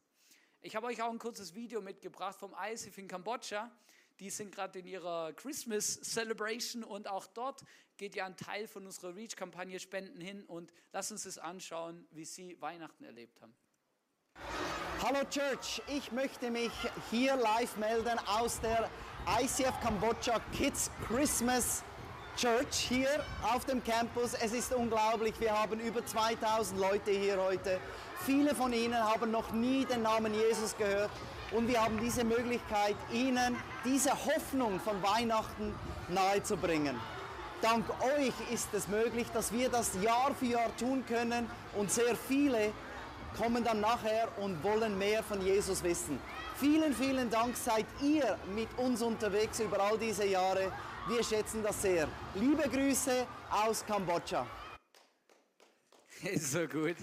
Ich 0.60 0.76
habe 0.76 0.86
euch 0.86 1.02
auch 1.02 1.10
ein 1.10 1.18
kurzes 1.18 1.54
Video 1.54 1.80
mitgebracht 1.80 2.38
vom 2.38 2.54
ISIF 2.58 2.96
in 2.98 3.08
Kambodscha. 3.08 3.70
Die 4.20 4.30
sind 4.30 4.54
gerade 4.54 4.78
in 4.78 4.86
ihrer 4.86 5.32
Christmas 5.32 6.00
Celebration 6.02 6.84
und 6.84 7.08
auch 7.08 7.26
dort 7.26 7.64
geht 7.96 8.14
ja 8.14 8.26
ein 8.26 8.36
Teil 8.36 8.68
von 8.68 8.86
unserer 8.86 9.16
Reach-Kampagne 9.16 9.80
Spenden 9.80 10.20
hin 10.20 10.44
und 10.44 10.72
lass 10.92 11.10
uns 11.10 11.26
es 11.26 11.36
anschauen, 11.36 12.06
wie 12.12 12.24
sie 12.24 12.60
Weihnachten 12.60 13.02
erlebt 13.02 13.40
haben. 13.40 13.54
Hallo 15.02 15.24
Church, 15.28 15.82
ich 15.88 16.12
möchte 16.12 16.50
mich 16.52 16.70
hier 17.10 17.34
live 17.34 17.76
melden 17.76 18.18
aus 18.26 18.60
der 18.60 18.88
ICF 19.40 19.80
Kambodscha 19.82 20.40
Kids 20.56 20.92
Christmas 21.08 21.82
Church 22.36 22.76
hier 22.88 23.24
auf 23.42 23.64
dem 23.64 23.82
Campus. 23.82 24.34
Es 24.34 24.52
ist 24.52 24.72
unglaublich, 24.72 25.38
wir 25.40 25.60
haben 25.60 25.80
über 25.80 26.06
2000 26.06 26.80
Leute 26.80 27.10
hier 27.10 27.40
heute. 27.40 27.80
Viele 28.24 28.54
von 28.54 28.72
ihnen 28.72 28.96
haben 28.96 29.32
noch 29.32 29.52
nie 29.52 29.84
den 29.84 30.02
Namen 30.02 30.32
Jesus 30.34 30.76
gehört 30.76 31.10
und 31.54 31.68
wir 31.68 31.82
haben 31.82 31.98
diese 32.00 32.24
Möglichkeit, 32.24 32.96
ihnen 33.12 33.56
diese 33.84 34.10
Hoffnung 34.10 34.80
von 34.80 35.02
Weihnachten 35.02 35.74
nahezubringen. 36.08 36.98
Dank 37.62 37.84
euch 38.18 38.34
ist 38.52 38.68
es 38.74 38.88
möglich, 38.88 39.26
dass 39.32 39.52
wir 39.52 39.70
das 39.70 39.92
Jahr 40.02 40.34
für 40.38 40.46
Jahr 40.46 40.76
tun 40.76 41.04
können 41.06 41.48
und 41.76 41.90
sehr 41.90 42.16
viele 42.16 42.72
kommen 43.38 43.64
dann 43.64 43.80
nachher 43.80 44.28
und 44.38 44.62
wollen 44.62 44.98
mehr 44.98 45.22
von 45.22 45.40
Jesus 45.40 45.82
wissen. 45.82 46.18
Vielen, 46.56 46.94
vielen 46.94 47.30
Dank 47.30 47.56
seid 47.56 47.86
ihr 48.02 48.38
mit 48.54 48.68
uns 48.76 49.02
unterwegs 49.02 49.60
über 49.60 49.80
all 49.80 49.98
diese 49.98 50.26
Jahre. 50.26 50.72
Wir 51.08 51.22
schätzen 51.22 51.62
das 51.62 51.82
sehr. 51.82 52.08
Liebe 52.34 52.68
Grüße 52.68 53.26
aus 53.50 53.84
Kambodscha. 53.84 54.46
Ist 56.22 56.52
so 56.52 56.66
gut. 56.66 56.96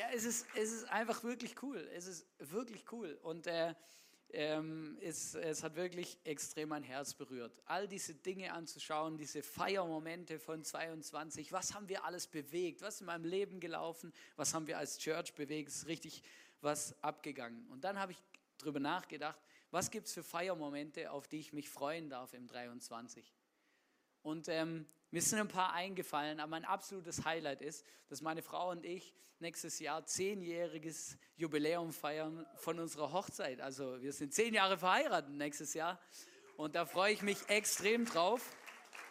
Ja, 0.00 0.06
es 0.14 0.24
ist, 0.24 0.46
es 0.54 0.72
ist 0.72 0.84
einfach 0.84 1.22
wirklich 1.24 1.62
cool. 1.62 1.86
Es 1.94 2.06
ist 2.06 2.26
wirklich 2.38 2.90
cool. 2.90 3.18
Und 3.22 3.46
äh, 3.46 3.74
ähm, 4.30 4.96
es, 5.02 5.34
es 5.34 5.62
hat 5.62 5.76
wirklich 5.76 6.18
extrem 6.24 6.70
mein 6.70 6.82
Herz 6.82 7.12
berührt. 7.12 7.60
All 7.66 7.86
diese 7.86 8.14
Dinge 8.14 8.54
anzuschauen, 8.54 9.18
diese 9.18 9.42
Feiermomente 9.42 10.38
von 10.38 10.64
22, 10.64 11.52
was 11.52 11.74
haben 11.74 11.90
wir 11.90 12.06
alles 12.06 12.26
bewegt, 12.26 12.80
was 12.80 12.94
ist 12.94 13.00
in 13.02 13.08
meinem 13.08 13.26
Leben 13.26 13.60
gelaufen, 13.60 14.10
was 14.36 14.54
haben 14.54 14.66
wir 14.66 14.78
als 14.78 14.96
Church 14.96 15.34
bewegt, 15.34 15.68
ist 15.68 15.86
richtig 15.86 16.22
was 16.62 16.94
abgegangen. 17.02 17.68
Und 17.68 17.84
dann 17.84 17.98
habe 17.98 18.12
ich 18.12 18.22
darüber 18.56 18.80
nachgedacht, 18.80 19.38
was 19.70 19.90
gibt 19.90 20.06
es 20.06 20.14
für 20.14 20.22
Feiermomente, 20.22 21.10
auf 21.10 21.28
die 21.28 21.40
ich 21.40 21.52
mich 21.52 21.68
freuen 21.68 22.08
darf 22.08 22.32
im 22.32 22.46
23. 22.46 23.34
Und 24.22 24.48
ähm, 24.48 24.86
mir 25.10 25.22
sind 25.22 25.40
ein 25.40 25.48
paar 25.48 25.72
eingefallen, 25.72 26.38
aber 26.38 26.50
mein 26.50 26.64
absolutes 26.64 27.24
Highlight 27.24 27.62
ist, 27.62 27.84
dass 28.08 28.20
meine 28.20 28.42
Frau 28.42 28.70
und 28.70 28.84
ich 28.84 29.12
nächstes 29.40 29.80
Jahr 29.80 30.06
zehnjähriges 30.06 31.16
Jubiläum 31.36 31.92
feiern 31.92 32.46
von 32.56 32.78
unserer 32.78 33.12
Hochzeit. 33.12 33.60
Also 33.60 34.00
wir 34.00 34.12
sind 34.12 34.32
zehn 34.32 34.54
Jahre 34.54 34.78
verheiratet 34.78 35.34
nächstes 35.34 35.74
Jahr 35.74 36.00
und 36.56 36.76
da 36.76 36.86
freue 36.86 37.12
ich 37.12 37.22
mich 37.22 37.38
extrem 37.48 38.04
drauf. 38.04 38.56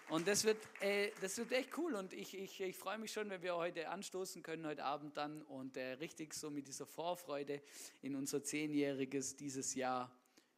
Und 0.10 0.28
das 0.28 0.44
wird, 0.44 0.58
äh, 0.82 1.12
das 1.22 1.38
wird 1.38 1.52
echt 1.52 1.78
cool 1.78 1.94
und 1.94 2.14
ich, 2.14 2.36
ich, 2.36 2.60
ich 2.62 2.76
freue 2.76 2.98
mich 2.98 3.12
schon, 3.12 3.30
wenn 3.30 3.44
wir 3.44 3.56
heute 3.56 3.90
anstoßen 3.90 4.42
können, 4.42 4.66
heute 4.66 4.84
Abend 4.84 5.18
dann 5.18 5.44
und 5.44 5.78
äh, 5.78 5.92
richtig 5.94 6.34
so 6.34 6.50
mit 6.50 6.68
dieser 6.68 6.88
Vorfreude 6.88 7.62
in 8.02 8.16
unser 8.16 8.44
zehnjähriges 8.44 9.36
dieses 9.36 9.76
Jahr 9.76 10.12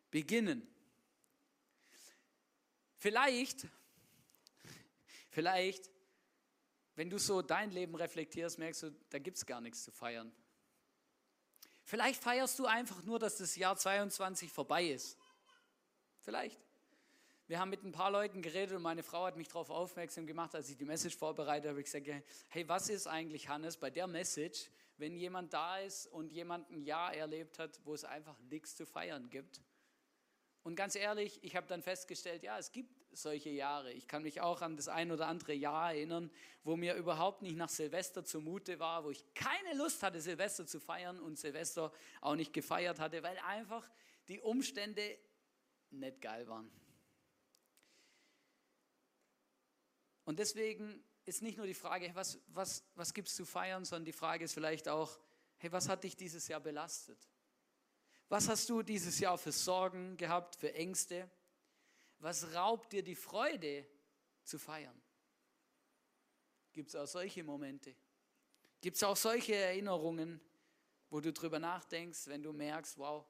beginnen. 0.09 0.65
Vielleicht, 2.95 3.67
vielleicht, 5.31 5.89
wenn 6.95 7.09
du 7.09 7.17
so 7.17 7.41
dein 7.41 7.71
Leben 7.71 7.95
reflektierst, 7.95 8.59
merkst 8.59 8.83
du, 8.83 8.91
da 9.09 9.17
gibt 9.17 9.37
es 9.37 9.45
gar 9.45 9.61
nichts 9.61 9.83
zu 9.83 9.91
feiern. 9.91 10.31
Vielleicht 11.83 12.21
feierst 12.21 12.59
du 12.59 12.65
einfach 12.65 13.03
nur, 13.03 13.17
dass 13.17 13.37
das 13.37 13.55
Jahr 13.55 13.75
22 13.75 14.51
vorbei 14.51 14.85
ist. 14.85 15.17
Vielleicht. 16.19 16.59
Wir 17.47 17.59
haben 17.59 17.69
mit 17.69 17.83
ein 17.83 17.91
paar 17.91 18.11
Leuten 18.11 18.41
geredet 18.41 18.77
und 18.77 18.81
meine 18.81 19.03
Frau 19.03 19.25
hat 19.25 19.35
mich 19.35 19.49
darauf 19.49 19.69
aufmerksam 19.69 20.25
gemacht, 20.25 20.55
als 20.55 20.69
ich 20.69 20.77
die 20.77 20.85
Message 20.85 21.17
vorbereitet 21.17 21.69
habe. 21.69 21.81
Ich 21.81 21.85
gesagt, 21.91 22.07
hey, 22.49 22.69
was 22.69 22.87
ist 22.87 23.07
eigentlich, 23.07 23.49
Hannes, 23.49 23.75
bei 23.75 23.89
der 23.89 24.07
Message, 24.07 24.69
wenn 24.97 25.17
jemand 25.17 25.51
da 25.53 25.79
ist 25.79 26.07
und 26.07 26.31
jemand 26.31 26.69
ein 26.69 26.83
Jahr 26.83 27.13
erlebt 27.13 27.59
hat, 27.59 27.79
wo 27.83 27.93
es 27.93 28.05
einfach 28.05 28.39
nichts 28.43 28.75
zu 28.75 28.85
feiern 28.85 29.29
gibt? 29.29 29.61
Und 30.63 30.75
ganz 30.75 30.95
ehrlich, 30.95 31.39
ich 31.43 31.55
habe 31.55 31.67
dann 31.67 31.81
festgestellt, 31.81 32.43
ja, 32.43 32.57
es 32.57 32.71
gibt 32.71 32.93
solche 33.11 33.49
Jahre. 33.49 33.91
Ich 33.91 34.07
kann 34.07 34.23
mich 34.23 34.41
auch 34.41 34.61
an 34.61 34.75
das 34.75 34.87
ein 34.87 35.11
oder 35.11 35.27
andere 35.27 35.53
Jahr 35.53 35.93
erinnern, 35.93 36.31
wo 36.63 36.75
mir 36.75 36.95
überhaupt 36.95 37.41
nicht 37.41 37.57
nach 37.57 37.69
Silvester 37.69 38.23
zumute 38.23 38.79
war, 38.79 39.03
wo 39.03 39.09
ich 39.09 39.25
keine 39.33 39.73
Lust 39.75 40.03
hatte, 40.03 40.21
Silvester 40.21 40.67
zu 40.67 40.79
feiern 40.79 41.19
und 41.19 41.39
Silvester 41.39 41.91
auch 42.21 42.35
nicht 42.35 42.53
gefeiert 42.53 42.99
hatte, 42.99 43.23
weil 43.23 43.37
einfach 43.39 43.89
die 44.27 44.39
Umstände 44.39 45.17
nicht 45.89 46.21
geil 46.21 46.47
waren. 46.47 46.71
Und 50.23 50.39
deswegen 50.39 51.03
ist 51.25 51.41
nicht 51.41 51.57
nur 51.57 51.65
die 51.65 51.73
Frage, 51.73 52.11
was, 52.13 52.39
was, 52.47 52.83
was 52.95 53.13
gibt 53.13 53.27
es 53.27 53.35
zu 53.35 53.45
feiern, 53.45 53.83
sondern 53.83 54.05
die 54.05 54.13
Frage 54.13 54.45
ist 54.45 54.53
vielleicht 54.53 54.87
auch, 54.87 55.19
hey, 55.57 55.71
was 55.71 55.89
hat 55.89 56.03
dich 56.03 56.15
dieses 56.15 56.47
Jahr 56.47 56.59
belastet? 56.59 57.27
Was 58.31 58.47
hast 58.47 58.69
du 58.69 58.81
dieses 58.81 59.19
Jahr 59.19 59.37
für 59.37 59.51
Sorgen 59.51 60.15
gehabt, 60.15 60.55
für 60.55 60.73
Ängste? 60.73 61.29
Was 62.19 62.53
raubt 62.53 62.93
dir 62.93 63.03
die 63.03 63.13
Freude 63.13 63.85
zu 64.45 64.57
feiern? 64.57 65.01
Gibt 66.71 66.87
es 66.87 66.95
auch 66.95 67.07
solche 67.07 67.43
Momente? 67.43 67.93
Gibt 68.79 68.95
es 68.95 69.03
auch 69.03 69.17
solche 69.17 69.55
Erinnerungen, 69.55 70.39
wo 71.09 71.19
du 71.19 71.33
drüber 71.33 71.59
nachdenkst, 71.59 72.27
wenn 72.27 72.41
du 72.41 72.53
merkst, 72.53 72.97
wow, 72.97 73.25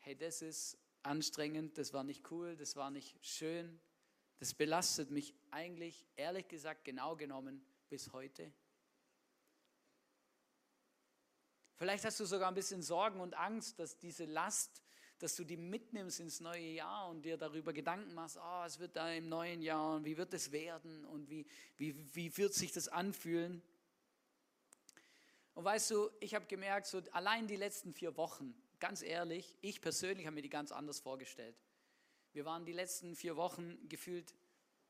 hey, 0.00 0.16
das 0.16 0.42
ist 0.42 0.78
anstrengend, 1.04 1.78
das 1.78 1.92
war 1.92 2.02
nicht 2.02 2.28
cool, 2.32 2.56
das 2.56 2.74
war 2.74 2.90
nicht 2.90 3.16
schön, 3.24 3.80
das 4.40 4.52
belastet 4.52 5.12
mich 5.12 5.32
eigentlich, 5.52 6.08
ehrlich 6.16 6.48
gesagt, 6.48 6.84
genau 6.84 7.14
genommen 7.14 7.64
bis 7.88 8.12
heute? 8.12 8.52
Vielleicht 11.76 12.04
hast 12.04 12.20
du 12.20 12.24
sogar 12.24 12.48
ein 12.48 12.54
bisschen 12.54 12.82
Sorgen 12.82 13.20
und 13.20 13.34
Angst, 13.34 13.78
dass 13.78 13.98
diese 13.98 14.24
Last, 14.24 14.82
dass 15.18 15.34
du 15.36 15.44
die 15.44 15.56
mitnimmst 15.56 16.20
ins 16.20 16.40
neue 16.40 16.68
Jahr 16.68 17.08
und 17.08 17.22
dir 17.22 17.36
darüber 17.36 17.72
Gedanken 17.72 18.14
machst, 18.14 18.36
oh, 18.36 18.60
was 18.60 18.78
wird 18.78 18.96
da 18.96 19.12
im 19.12 19.28
neuen 19.28 19.62
Jahr 19.62 19.96
und 19.96 20.04
wie 20.04 20.16
wird 20.16 20.32
es 20.34 20.52
werden 20.52 21.04
und 21.06 21.28
wie, 21.28 21.46
wie, 21.76 21.94
wie 22.14 22.36
wird 22.36 22.54
sich 22.54 22.72
das 22.72 22.88
anfühlen. 22.88 23.62
Und 25.54 25.64
weißt 25.64 25.90
du, 25.92 26.10
ich 26.20 26.34
habe 26.34 26.46
gemerkt, 26.46 26.86
so 26.86 27.00
allein 27.12 27.46
die 27.46 27.56
letzten 27.56 27.92
vier 27.92 28.16
Wochen, 28.16 28.54
ganz 28.80 29.02
ehrlich, 29.02 29.56
ich 29.60 29.80
persönlich 29.80 30.26
habe 30.26 30.34
mir 30.34 30.42
die 30.42 30.50
ganz 30.50 30.72
anders 30.72 31.00
vorgestellt. 31.00 31.56
Wir 32.32 32.44
waren 32.44 32.64
die 32.64 32.72
letzten 32.72 33.14
vier 33.14 33.36
Wochen 33.36 33.88
gefühlt 33.88 34.34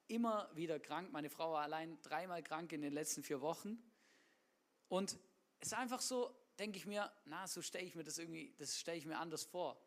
immer 0.08 0.50
wieder 0.54 0.80
krank. 0.80 1.12
Meine 1.12 1.30
Frau 1.30 1.52
war 1.52 1.62
allein 1.62 1.98
dreimal 2.02 2.42
krank 2.42 2.72
in 2.72 2.80
den 2.80 2.92
letzten 2.92 3.22
vier 3.22 3.40
Wochen. 3.40 3.78
Und 4.88 5.18
es 5.60 5.68
ist 5.68 5.74
einfach 5.74 6.00
so, 6.00 6.34
denke 6.58 6.78
ich 6.78 6.86
mir, 6.86 7.10
na, 7.24 7.46
so 7.46 7.62
stelle 7.62 7.84
ich 7.84 7.94
mir 7.94 8.04
das 8.04 8.18
irgendwie, 8.18 8.54
das 8.58 8.78
stelle 8.78 8.98
ich 8.98 9.06
mir 9.06 9.18
anders 9.18 9.44
vor. 9.44 9.80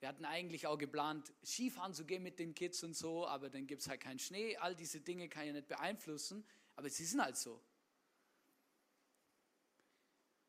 Wir 0.00 0.08
hatten 0.08 0.24
eigentlich 0.24 0.66
auch 0.66 0.78
geplant, 0.78 1.32
Skifahren 1.44 1.92
zu 1.92 2.06
gehen 2.06 2.22
mit 2.22 2.38
den 2.38 2.54
Kids 2.54 2.82
und 2.82 2.94
so, 2.94 3.26
aber 3.26 3.50
dann 3.50 3.66
gibt 3.66 3.82
es 3.82 3.88
halt 3.88 4.00
keinen 4.00 4.18
Schnee. 4.18 4.56
All 4.56 4.74
diese 4.74 5.00
Dinge 5.00 5.28
kann 5.28 5.46
ich 5.46 5.52
nicht 5.52 5.68
beeinflussen, 5.68 6.46
aber 6.74 6.88
sie 6.88 7.04
sind 7.04 7.22
halt 7.22 7.36
so. 7.36 7.62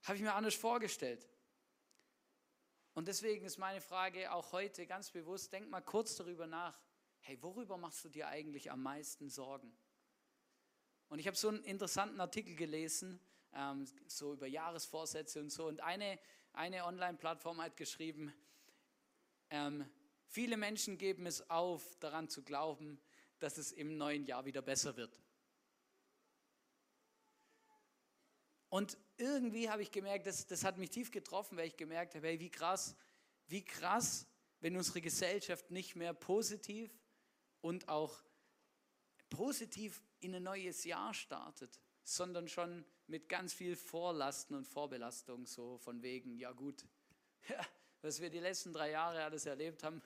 Habe 0.04 0.16
ich 0.16 0.22
mir 0.22 0.34
anders 0.34 0.56
vorgestellt. 0.56 1.28
Und 2.94 3.08
deswegen 3.08 3.46
ist 3.46 3.58
meine 3.58 3.82
Frage 3.82 4.32
auch 4.32 4.52
heute 4.52 4.86
ganz 4.86 5.12
bewusst, 5.12 5.52
denk 5.54 5.70
mal 5.70 5.82
kurz 5.82 6.16
darüber 6.16 6.48
nach, 6.48 6.82
hey, 7.20 7.42
worüber 7.42 7.78
machst 7.78 8.04
du 8.04 8.10
dir 8.10 8.28
eigentlich 8.28 8.72
am 8.72 8.82
meisten 8.82 9.30
Sorgen? 9.30 9.78
Und 11.08 11.20
ich 11.20 11.28
habe 11.28 11.38
so 11.38 11.50
einen 11.50 11.64
interessanten 11.64 12.20
Artikel 12.20 12.56
gelesen, 12.56 13.20
ähm, 13.54 13.86
so 14.08 14.34
über 14.34 14.48
Jahresvorsätze 14.48 15.40
und 15.40 15.50
so. 15.50 15.68
Und 15.68 15.82
eine, 15.82 16.20
eine 16.54 16.86
Online-Plattform 16.86 17.62
hat 17.62 17.78
geschrieben, 17.78 18.34
ähm, 19.50 19.86
viele 20.28 20.58
Menschen 20.58 20.98
geben 20.98 21.26
es 21.26 21.50
auf, 21.50 21.96
daran 22.00 22.30
zu 22.30 22.44
glauben, 22.44 23.00
dass 23.40 23.58
es 23.58 23.72
im 23.72 23.98
neuen 23.98 24.26
Jahr 24.26 24.46
wieder 24.46 24.62
besser 24.62 24.96
wird. 24.96 25.22
Und 28.70 28.98
irgendwie 29.18 29.70
habe 29.70 29.82
ich 29.82 29.92
gemerkt, 29.92 30.28
das, 30.28 30.48
das 30.48 30.64
hat 30.64 30.78
mich 30.78 30.92
tief 30.92 31.12
getroffen, 31.12 31.58
weil 31.58 31.68
ich 31.68 31.76
gemerkt 31.76 32.16
habe, 32.16 32.28
hey, 32.28 32.40
wie 32.40 32.50
krass, 32.50 32.96
wie 33.48 33.66
krass, 33.66 34.26
wenn 34.62 34.78
unsere 34.78 35.02
Gesellschaft 35.02 35.72
nicht 35.72 35.98
mehr 35.98 36.14
positiv 36.14 36.98
und 37.60 37.90
auch 37.90 38.24
positiv 39.30 40.02
in 40.22 40.36
ein 40.36 40.44
neues 40.44 40.86
Jahr 40.86 41.14
startet, 41.14 41.82
sondern 42.04 42.48
schon 42.48 42.86
mit 43.08 43.30
ganz 43.30 43.54
viel 43.54 43.76
Vorlasten 43.76 44.56
und 44.56 44.66
Vorbelastung, 44.66 45.46
so 45.46 45.78
von 45.78 46.02
wegen, 46.02 46.38
ja 46.38 46.52
gut, 46.52 46.86
was 48.02 48.22
wir 48.22 48.30
die 48.30 48.40
letzten 48.40 48.74
drei 48.74 48.92
Jahre 48.92 49.24
alles 49.24 49.46
erlebt 49.46 49.84
haben, 49.84 50.02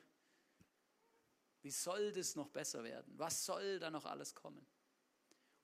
wie 1.62 1.72
soll 1.72 2.12
das 2.12 2.36
noch 2.36 2.50
besser 2.50 2.84
werden? 2.84 3.14
Was 3.18 3.46
soll 3.46 3.80
da 3.80 3.90
noch 3.90 4.06
alles 4.06 4.36
kommen? 4.36 4.66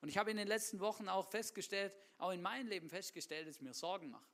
Und 0.00 0.08
ich 0.08 0.18
habe 0.18 0.32
in 0.32 0.36
den 0.36 0.48
letzten 0.48 0.80
Wochen 0.80 1.08
auch 1.08 1.30
festgestellt, 1.30 1.94
auch 2.18 2.32
in 2.32 2.42
meinem 2.42 2.66
Leben 2.66 2.88
festgestellt, 2.88 3.46
dass 3.46 3.56
ich 3.56 3.62
mir 3.62 3.72
Sorgen 3.72 4.10
mache. 4.10 4.26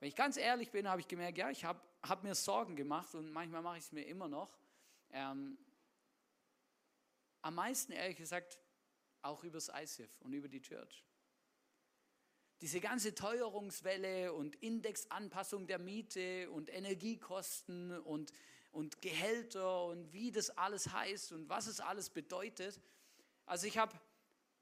Wenn 0.00 0.08
ich 0.08 0.16
ganz 0.16 0.36
ehrlich 0.36 0.72
bin, 0.72 0.88
habe 0.88 1.00
ich 1.00 1.06
gemerkt, 1.06 1.38
ja, 1.38 1.50
ich 1.50 1.64
habe 1.64 1.80
hab 2.02 2.24
mir 2.24 2.34
Sorgen 2.34 2.74
gemacht 2.74 3.14
und 3.14 3.30
manchmal 3.30 3.62
mache 3.62 3.78
ich 3.78 3.84
es 3.84 3.92
mir 3.92 4.02
immer 4.04 4.26
noch. 4.26 4.58
Ähm, 5.10 5.58
am 7.42 7.54
meisten, 7.54 7.92
ehrlich 7.92 8.16
gesagt, 8.16 8.58
auch 9.22 9.44
übers 9.44 9.68
ICF 9.68 10.20
und 10.20 10.32
über 10.32 10.48
die 10.48 10.60
Church. 10.60 11.04
Diese 12.60 12.80
ganze 12.80 13.14
Teuerungswelle 13.14 14.34
und 14.34 14.56
Indexanpassung 14.56 15.66
der 15.66 15.78
Miete 15.78 16.50
und 16.50 16.68
Energiekosten 16.68 17.98
und, 18.00 18.32
und 18.70 19.00
Gehälter 19.00 19.86
und 19.86 20.12
wie 20.12 20.30
das 20.30 20.50
alles 20.50 20.92
heißt 20.92 21.32
und 21.32 21.48
was 21.48 21.66
es 21.66 21.80
alles 21.80 22.10
bedeutet. 22.10 22.78
Also 23.46 23.66
ich 23.66 23.78
habe 23.78 23.98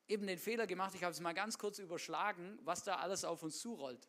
eben 0.06 0.26
den 0.26 0.38
Fehler 0.38 0.66
gemacht, 0.66 0.94
ich 0.94 1.02
habe 1.02 1.12
es 1.12 1.20
mal 1.20 1.34
ganz 1.34 1.58
kurz 1.58 1.80
überschlagen, 1.80 2.58
was 2.62 2.84
da 2.84 2.96
alles 2.96 3.24
auf 3.24 3.42
uns 3.42 3.58
zurollt. 3.58 4.08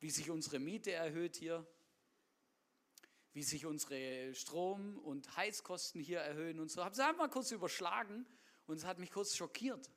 Wie 0.00 0.10
sich 0.10 0.28
unsere 0.28 0.58
Miete 0.58 0.90
erhöht 0.90 1.36
hier, 1.36 1.64
wie 3.32 3.42
sich 3.44 3.64
unsere 3.64 4.34
Strom- 4.34 4.98
und 4.98 5.36
Heizkosten 5.36 6.00
hier 6.00 6.18
erhöhen 6.18 6.58
und 6.58 6.70
so. 6.70 6.80
Ich 6.80 6.84
habe 6.84 6.94
es 6.94 7.00
einfach 7.00 7.18
mal 7.18 7.30
kurz 7.30 7.52
überschlagen 7.52 8.26
und 8.66 8.76
es 8.76 8.84
hat 8.84 8.98
mich 8.98 9.10
kurz 9.10 9.36
schockiert. 9.36 9.90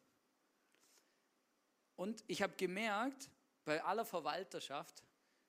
Und 1.96 2.24
ich 2.28 2.42
habe 2.42 2.56
gemerkt, 2.56 3.30
bei 3.66 3.84
aller 3.84 4.06
Verwalterschaft, 4.06 5.04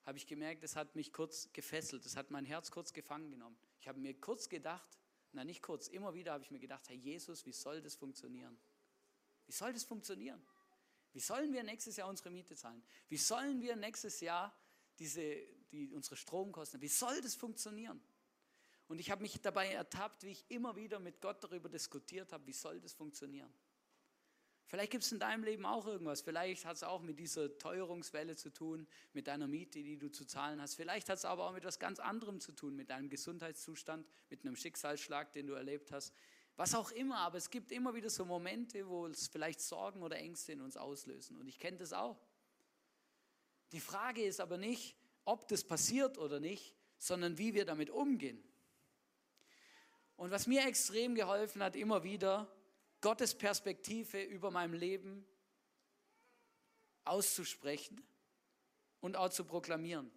habe 0.04 0.16
ich 0.16 0.26
gemerkt, 0.26 0.64
es 0.64 0.74
hat 0.74 0.96
mich 0.96 1.12
kurz 1.12 1.52
gefesselt, 1.52 2.06
es 2.06 2.16
hat 2.16 2.30
mein 2.30 2.46
Herz 2.46 2.70
kurz 2.70 2.92
gefangen 2.92 3.30
genommen. 3.30 3.58
Ich 3.78 3.88
habe 3.88 4.00
mir 4.00 4.18
kurz 4.18 4.48
gedacht, 4.48 4.98
na 5.32 5.44
nicht 5.44 5.62
kurz, 5.62 5.88
immer 5.88 6.14
wieder 6.14 6.32
habe 6.32 6.42
ich 6.42 6.50
mir 6.50 6.58
gedacht, 6.58 6.88
Herr 6.88 6.96
Jesus, 6.96 7.44
wie 7.44 7.52
soll 7.52 7.82
das 7.82 7.94
funktionieren? 7.94 8.58
Wie 9.46 9.52
soll 9.52 9.72
das 9.72 9.84
funktionieren? 9.84 10.42
Wie 11.12 11.20
sollen 11.20 11.52
wir 11.52 11.62
nächstes 11.62 11.96
Jahr 11.96 12.08
unsere 12.08 12.30
Miete 12.30 12.56
zahlen? 12.56 12.82
Wie 13.08 13.18
sollen 13.18 13.60
wir 13.60 13.76
nächstes 13.76 14.20
Jahr 14.20 14.54
diese, 14.98 15.36
die, 15.70 15.92
unsere 15.92 16.16
Stromkosten, 16.16 16.80
wie 16.80 16.88
soll 16.88 17.20
das 17.20 17.34
funktionieren? 17.34 18.02
Und 18.88 18.98
ich 18.98 19.10
habe 19.10 19.22
mich 19.22 19.40
dabei 19.40 19.68
ertappt, 19.68 20.24
wie 20.24 20.30
ich 20.30 20.50
immer 20.50 20.74
wieder 20.74 20.98
mit 20.98 21.20
Gott 21.20 21.44
darüber 21.44 21.68
diskutiert 21.68 22.32
habe, 22.32 22.46
wie 22.46 22.52
soll 22.52 22.80
das 22.80 22.94
funktionieren? 22.94 23.52
Vielleicht 24.68 24.92
gibt 24.92 25.04
es 25.04 25.12
in 25.12 25.18
deinem 25.18 25.44
Leben 25.44 25.64
auch 25.64 25.86
irgendwas. 25.86 26.20
Vielleicht 26.20 26.66
hat 26.66 26.76
es 26.76 26.82
auch 26.82 27.00
mit 27.00 27.18
dieser 27.18 27.56
Teuerungswelle 27.56 28.36
zu 28.36 28.50
tun, 28.50 28.86
mit 29.14 29.26
deiner 29.26 29.46
Miete, 29.46 29.82
die 29.82 29.96
du 29.96 30.10
zu 30.10 30.26
zahlen 30.26 30.60
hast. 30.60 30.74
Vielleicht 30.74 31.08
hat 31.08 31.16
es 31.16 31.24
aber 31.24 31.46
auch 31.46 31.52
mit 31.52 31.62
etwas 31.62 31.78
ganz 31.78 31.98
anderem 31.98 32.38
zu 32.38 32.52
tun, 32.52 32.76
mit 32.76 32.90
deinem 32.90 33.08
Gesundheitszustand, 33.08 34.06
mit 34.28 34.44
einem 34.44 34.56
Schicksalsschlag, 34.56 35.32
den 35.32 35.46
du 35.46 35.54
erlebt 35.54 35.90
hast. 35.90 36.12
Was 36.56 36.74
auch 36.74 36.90
immer, 36.90 37.18
aber 37.18 37.38
es 37.38 37.48
gibt 37.48 37.72
immer 37.72 37.94
wieder 37.94 38.10
so 38.10 38.26
Momente, 38.26 38.86
wo 38.88 39.06
es 39.06 39.28
vielleicht 39.28 39.60
Sorgen 39.60 40.02
oder 40.02 40.16
Ängste 40.16 40.52
in 40.52 40.60
uns 40.60 40.76
auslösen. 40.76 41.36
Und 41.38 41.46
ich 41.46 41.58
kenne 41.58 41.78
das 41.78 41.94
auch. 41.94 42.20
Die 43.72 43.80
Frage 43.80 44.22
ist 44.22 44.40
aber 44.40 44.58
nicht, 44.58 44.96
ob 45.24 45.48
das 45.48 45.64
passiert 45.64 46.18
oder 46.18 46.40
nicht, 46.40 46.74
sondern 46.98 47.38
wie 47.38 47.54
wir 47.54 47.64
damit 47.64 47.88
umgehen. 47.88 48.42
Und 50.18 50.32
was 50.32 50.48
mir 50.48 50.66
extrem 50.66 51.14
geholfen 51.14 51.62
hat, 51.62 51.76
immer 51.76 52.02
wieder, 52.02 52.52
Gottes 53.00 53.36
Perspektive 53.36 54.20
über 54.20 54.50
meinem 54.50 54.74
Leben 54.74 55.24
auszusprechen 57.04 58.04
und 59.00 59.16
auch 59.16 59.30
zu 59.30 59.44
proklamieren. 59.44 60.10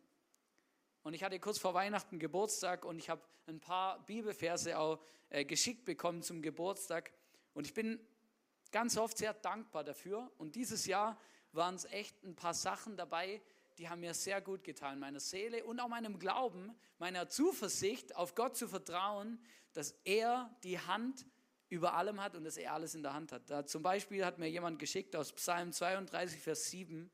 Und 1.04 1.14
ich 1.14 1.24
hatte 1.24 1.40
kurz 1.40 1.60
vor 1.60 1.76
Weihnachten 1.76 2.18
Geburtstag 2.18 2.84
und 2.84 2.98
ich 2.98 3.12
habe 3.12 3.22
ein 3.46 3.60
paar 3.60 4.04
Bibelverse 4.08 4.80
auch 4.80 5.00
äh, 5.30 5.46
geschickt 5.46 5.86
bekommen 5.86 6.24
zum 6.24 6.42
Geburtstag. 6.42 7.12
Und 7.54 7.68
ich 7.68 7.76
bin 7.76 8.00
ganz 8.72 8.98
oft 8.98 9.20
sehr 9.20 9.36
dankbar 9.36 9.84
dafür. 9.84 10.32
Und 10.40 10.56
dieses 10.56 10.88
Jahr 10.88 11.16
waren 11.52 11.76
es 11.76 11.86
echt 11.86 12.24
ein 12.24 12.36
paar 12.36 12.56
Sachen 12.56 12.98
dabei, 12.98 13.40
die 13.82 13.90
haben 13.90 14.02
mir 14.02 14.14
sehr 14.14 14.42
gut 14.42 14.64
getan, 14.64 15.00
meiner 15.00 15.20
Seele 15.20 15.66
und 15.66 15.80
auch 15.80 15.88
meinem 15.88 16.20
Glauben, 16.20 16.72
meiner 17.00 17.30
Zuversicht, 17.30 18.16
auf 18.16 18.36
Gott 18.36 18.56
zu 18.56 18.68
vertrauen, 18.68 19.44
dass 19.74 19.94
er 20.04 20.56
die 20.64 20.78
Hand 20.78 21.26
über 21.68 21.96
allem 21.96 22.22
hat 22.22 22.36
und 22.36 22.44
dass 22.44 22.58
er 22.58 22.74
alles 22.74 22.94
in 22.94 23.02
der 23.02 23.16
Hand 23.16 23.32
hat. 23.32 23.50
Da 23.50 23.66
zum 23.66 23.82
Beispiel 23.82 24.24
hat 24.24 24.38
mir 24.38 24.48
jemand 24.48 24.78
geschickt 24.78 25.16
aus 25.16 25.34
Psalm 25.34 25.74
32, 25.74 26.40
Vers 26.40 26.70
7, 26.70 27.10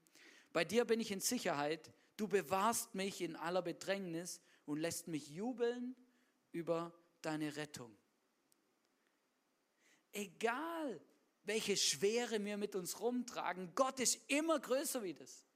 bei 0.51 0.65
dir 0.65 0.83
bin 0.83 0.99
ich 0.99 1.09
in 1.09 1.21
Sicherheit, 1.21 1.93
du 2.17 2.27
bewahrst 2.27 2.95
mich 2.95 3.21
in 3.21 3.37
aller 3.37 3.61
Bedrängnis 3.61 4.41
und 4.65 4.77
lässt 4.77 5.07
mich 5.07 5.29
jubeln 5.29 5.95
über 6.51 6.91
deine 7.21 7.55
Rettung. 7.55 7.97
Egal, 10.11 10.99
welche 11.45 11.77
Schwere 11.77 12.43
wir 12.43 12.57
mit 12.57 12.75
uns 12.75 12.99
rumtragen, 12.99 13.73
Gott 13.73 14.01
ist 14.01 14.19
immer 14.29 14.59
größer 14.59 15.01
wie 15.01 15.13
das. 15.13 15.46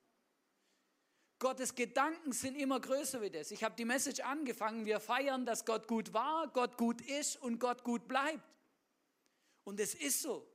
Gottes 1.42 1.74
Gedanken 1.74 2.34
sind 2.34 2.56
immer 2.56 2.80
größer 2.80 3.20
wie 3.20 3.32
das. 3.32 3.50
Ich 3.50 3.64
habe 3.64 3.76
die 3.76 3.84
Message 3.84 4.20
angefangen, 4.20 4.86
wir 4.86 5.00
feiern, 5.00 5.44
dass 5.44 5.66
Gott 5.66 5.88
gut 5.88 6.14
war, 6.14 6.48
Gott 6.50 6.78
gut 6.78 7.02
ist 7.02 7.36
und 7.36 7.60
Gott 7.60 7.84
gut 7.84 8.08
bleibt. 8.08 8.48
Und 9.64 9.80
es 9.80 9.96
ist 9.96 10.22
so. 10.22 10.48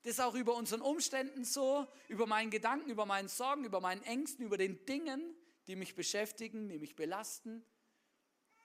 Das 0.00 0.12
ist 0.12 0.20
auch 0.20 0.34
über 0.34 0.54
unseren 0.54 0.80
Umständen 0.80 1.44
so, 1.44 1.86
über 2.08 2.26
meinen 2.26 2.50
Gedanken, 2.50 2.88
über 2.88 3.04
meinen 3.04 3.28
Sorgen, 3.28 3.66
über 3.66 3.82
meinen 3.82 4.02
Ängsten, 4.02 4.46
über 4.46 4.56
den 4.56 4.82
Dingen, 4.86 5.36
die 5.66 5.76
mich 5.76 5.94
beschäftigen, 5.94 6.70
die 6.70 6.78
mich 6.78 6.96
belasten, 6.96 7.62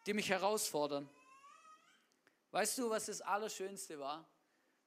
die 0.06 0.14
mich 0.14 0.30
herausfordern. 0.30 1.10
Weißt 2.52 2.78
du, 2.78 2.90
was 2.90 3.08
das 3.08 3.20
Allerschönste 3.20 4.00
war? 4.00 4.26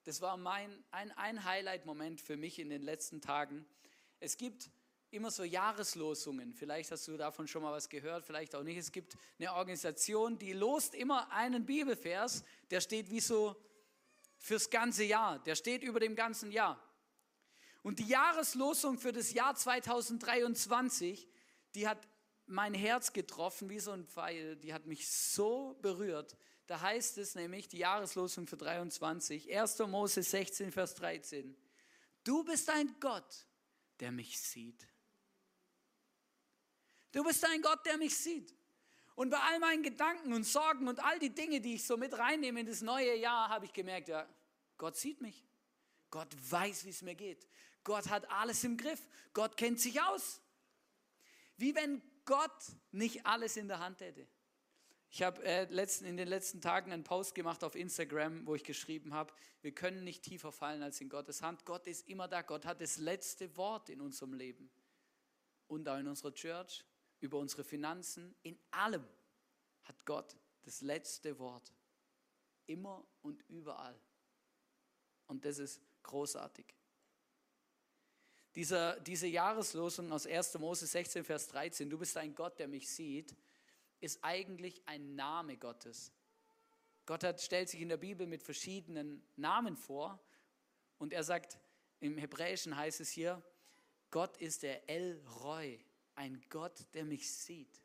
Das 0.05 0.23
war 0.23 0.39
mein, 0.39 0.83
ein, 0.91 1.13
ein 1.13 1.45
Highlight-Moment 1.45 2.23
für 2.23 2.39
mich 2.39 2.59
in 2.59 2.71
den 2.71 2.81
letzten 2.81 3.21
Tagen. 3.21 3.69
Es 4.21 4.39
gibt 4.39 4.71
immer 5.11 5.31
so 5.31 5.45
Jahreslosungen. 5.45 6.53
Vielleicht 6.53 6.91
hast 6.91 7.09
du 7.09 7.17
davon 7.17 7.49
schon 7.49 7.63
mal 7.63 7.73
was 7.73 7.89
gehört, 7.89 8.25
vielleicht 8.25 8.55
auch 8.55 8.63
nicht. 8.63 8.77
Es 8.77 8.93
gibt 8.93 9.17
eine 9.39 9.53
Organisation, 9.55 10.39
die 10.39 10.53
lost 10.53 10.95
immer 10.95 11.31
einen 11.33 11.65
Bibelvers, 11.65 12.45
der 12.71 12.81
steht 12.81 13.11
wie 13.11 13.21
so 13.21 13.57
fürs 14.37 14.71
ganze 14.71 15.05
Jahr. 15.05 15.39
Der 15.41 15.55
steht 15.55 15.83
über 15.83 16.01
dem 16.01 16.15
ganzen 16.15 16.53
Jahr. 16.53 16.83
Und 17.83 17.99
die 17.99 18.09
Jahreslosung 18.09 18.99
für 18.99 19.13
das 19.13 19.33
Jahr 19.33 19.55
2023, 19.55 21.29
die 21.75 21.89
hat 21.89 22.07
mein 22.47 22.75
Herz 22.75 23.13
getroffen 23.13 23.69
wie 23.71 23.79
so 23.79 23.93
ein 23.93 24.07
Pfeil. 24.07 24.57
Die 24.57 24.73
hat 24.73 24.87
mich 24.87 25.09
so 25.11 25.79
berührt. 25.81 26.37
Da 26.67 26.81
heißt 26.81 27.19
es 27.19 27.35
nämlich, 27.35 27.69
die 27.69 27.79
Jahreslosung 27.79 28.47
für 28.47 28.57
23, 28.57 29.57
1. 29.57 29.79
Mose 29.81 30.23
16, 30.23 30.71
Vers 30.71 30.95
13. 30.97 31.57
Du 32.25 32.45
bist 32.45 32.69
ein 32.69 32.95
Gott, 33.01 33.47
der 34.01 34.13
mich 34.13 34.39
sieht. 34.39 34.87
Du 37.19 37.25
bist 37.25 37.45
ein 37.45 37.61
Gott, 37.63 37.85
der 37.85 37.99
mich 37.99 38.17
sieht. 38.17 38.55
Und 39.17 39.31
bei 39.31 39.41
all 39.41 39.59
meinen 39.59 39.83
Gedanken 39.83 40.33
und 40.33 40.45
Sorgen 40.45 40.87
und 40.87 41.03
all 41.03 41.19
die 41.19 41.35
Dinge, 41.35 41.61
die 41.61 41.75
ich 41.75 41.85
so 41.85 41.97
mit 41.97 42.17
reinnehme 42.17 42.61
in 42.61 42.67
das 42.67 42.81
neue 42.81 43.17
Jahr, 43.17 43.49
habe 43.49 43.65
ich 43.65 43.73
gemerkt, 43.73 44.09
ja, 44.09 44.25
Gott 44.77 44.97
sieht 44.97 45.21
mich. 45.21 45.45
Gott 46.13 46.29
weiß, 46.49 46.85
wie 46.85 46.91
es 46.91 47.03
mir 47.03 47.17
geht. 47.17 47.49
Gott 47.83 48.09
hat 48.09 48.31
alles 48.31 48.63
im 48.63 48.77
Griff. 48.77 49.01
Gott 49.33 49.57
kennt 49.57 49.81
sich 49.81 50.01
aus. 50.01 50.41
Wie 51.57 51.75
wenn 51.75 52.01
Gott 52.25 52.53
nicht 52.93 53.27
alles 53.27 53.57
in 53.57 53.67
der 53.67 53.81
Hand 53.81 54.01
hätte. 54.01 54.29
Ich 55.11 55.21
habe 55.21 55.43
äh, 55.43 55.65
letzten, 55.65 56.05
in 56.05 56.17
den 56.17 56.29
letzten 56.29 56.61
Tagen 56.61 56.93
einen 56.93 57.03
Post 57.03 57.35
gemacht 57.35 57.65
auf 57.65 57.75
Instagram, 57.75 58.47
wo 58.47 58.55
ich 58.55 58.63
geschrieben 58.63 59.13
habe, 59.13 59.35
wir 59.61 59.75
können 59.75 60.05
nicht 60.05 60.23
tiefer 60.23 60.53
fallen 60.53 60.85
als 60.85 61.01
in 61.01 61.09
Gottes 61.09 61.43
Hand. 61.43 61.65
Gott 61.65 61.89
ist 61.89 62.09
immer 62.09 62.29
da. 62.29 62.43
Gott 62.43 62.65
hat 62.65 62.81
das 62.81 62.97
letzte 62.99 63.57
Wort 63.57 63.89
in 63.89 64.01
unserem 64.01 64.35
Leben. 64.35 64.71
Und 65.67 65.89
auch 65.89 65.99
in 65.99 66.07
unserer 66.07 66.33
Church 66.33 66.85
über 67.21 67.39
unsere 67.39 67.65
Finanzen, 67.65 68.35
in 68.43 68.59
allem 68.71 69.07
hat 69.85 70.05
Gott 70.05 70.37
das 70.63 70.81
letzte 70.81 71.39
Wort. 71.39 71.73
Immer 72.67 73.07
und 73.23 73.43
überall. 73.49 73.99
Und 75.27 75.45
das 75.45 75.59
ist 75.59 75.81
großartig. 76.03 76.67
Dieser, 78.55 78.99
diese 79.01 79.27
Jahreslosung 79.27 80.11
aus 80.13 80.27
1. 80.27 80.59
Mose 80.59 80.87
16, 80.87 81.25
Vers 81.25 81.49
13, 81.49 81.89
du 81.89 81.99
bist 81.99 82.17
ein 82.17 82.35
Gott, 82.35 82.59
der 82.59 82.69
mich 82.69 82.91
sieht, 82.91 83.37
ist 84.01 84.19
eigentlich 84.23 84.83
ein 84.87 85.15
Name 85.15 85.57
Gottes. 85.57 86.13
Gott 87.07 87.25
hat, 87.25 87.41
stellt 87.41 87.69
sich 87.69 87.81
in 87.81 87.89
der 87.89 87.97
Bibel 87.97 88.27
mit 88.27 88.43
verschiedenen 88.43 89.23
Namen 89.37 89.77
vor 89.77 90.21
und 90.99 91.13
er 91.13 91.25
sagt, 91.25 91.59
im 92.01 92.19
Hebräischen 92.19 92.77
heißt 92.77 93.01
es 93.01 93.11
hier, 93.11 93.43
Gott 94.11 94.37
ist 94.39 94.63
der 94.63 94.89
El 94.89 95.23
Roy, 95.43 95.83
ein 96.19 96.43
Gott, 96.51 96.85
der 96.95 97.05
mich 97.05 97.31
sieht. 97.33 97.81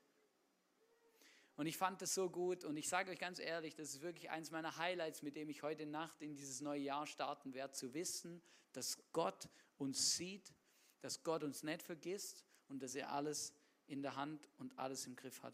Und 1.56 1.68
ich 1.68 1.78
fand 1.78 2.02
das 2.02 2.16
so 2.16 2.32
gut 2.32 2.64
und 2.64 2.78
ich 2.78 2.90
sage 2.90 3.12
euch 3.12 3.20
ganz 3.20 3.38
ehrlich, 3.38 3.76
das 3.76 3.90
ist 3.90 4.02
wirklich 4.02 4.32
eins 4.32 4.50
meiner 4.50 4.76
Highlights, 4.78 5.22
mit 5.22 5.36
dem 5.36 5.50
ich 5.50 5.62
heute 5.62 5.86
Nacht 5.86 6.20
in 6.20 6.36
dieses 6.36 6.60
neue 6.60 6.82
Jahr 6.82 7.06
starten 7.06 7.54
werde, 7.54 7.74
zu 7.74 7.94
wissen, 7.94 8.42
dass 8.72 8.98
Gott 9.12 9.50
uns 9.78 10.16
sieht, 10.16 10.52
dass 11.02 11.22
Gott 11.22 11.44
uns 11.44 11.62
nicht 11.62 11.84
vergisst 11.84 12.44
und 12.70 12.82
dass 12.82 12.96
er 12.96 13.12
alles 13.12 13.54
in 13.86 14.02
der 14.02 14.16
Hand 14.16 14.50
und 14.58 14.76
alles 14.80 15.06
im 15.06 15.16
Griff 15.16 15.44
hat. 15.44 15.54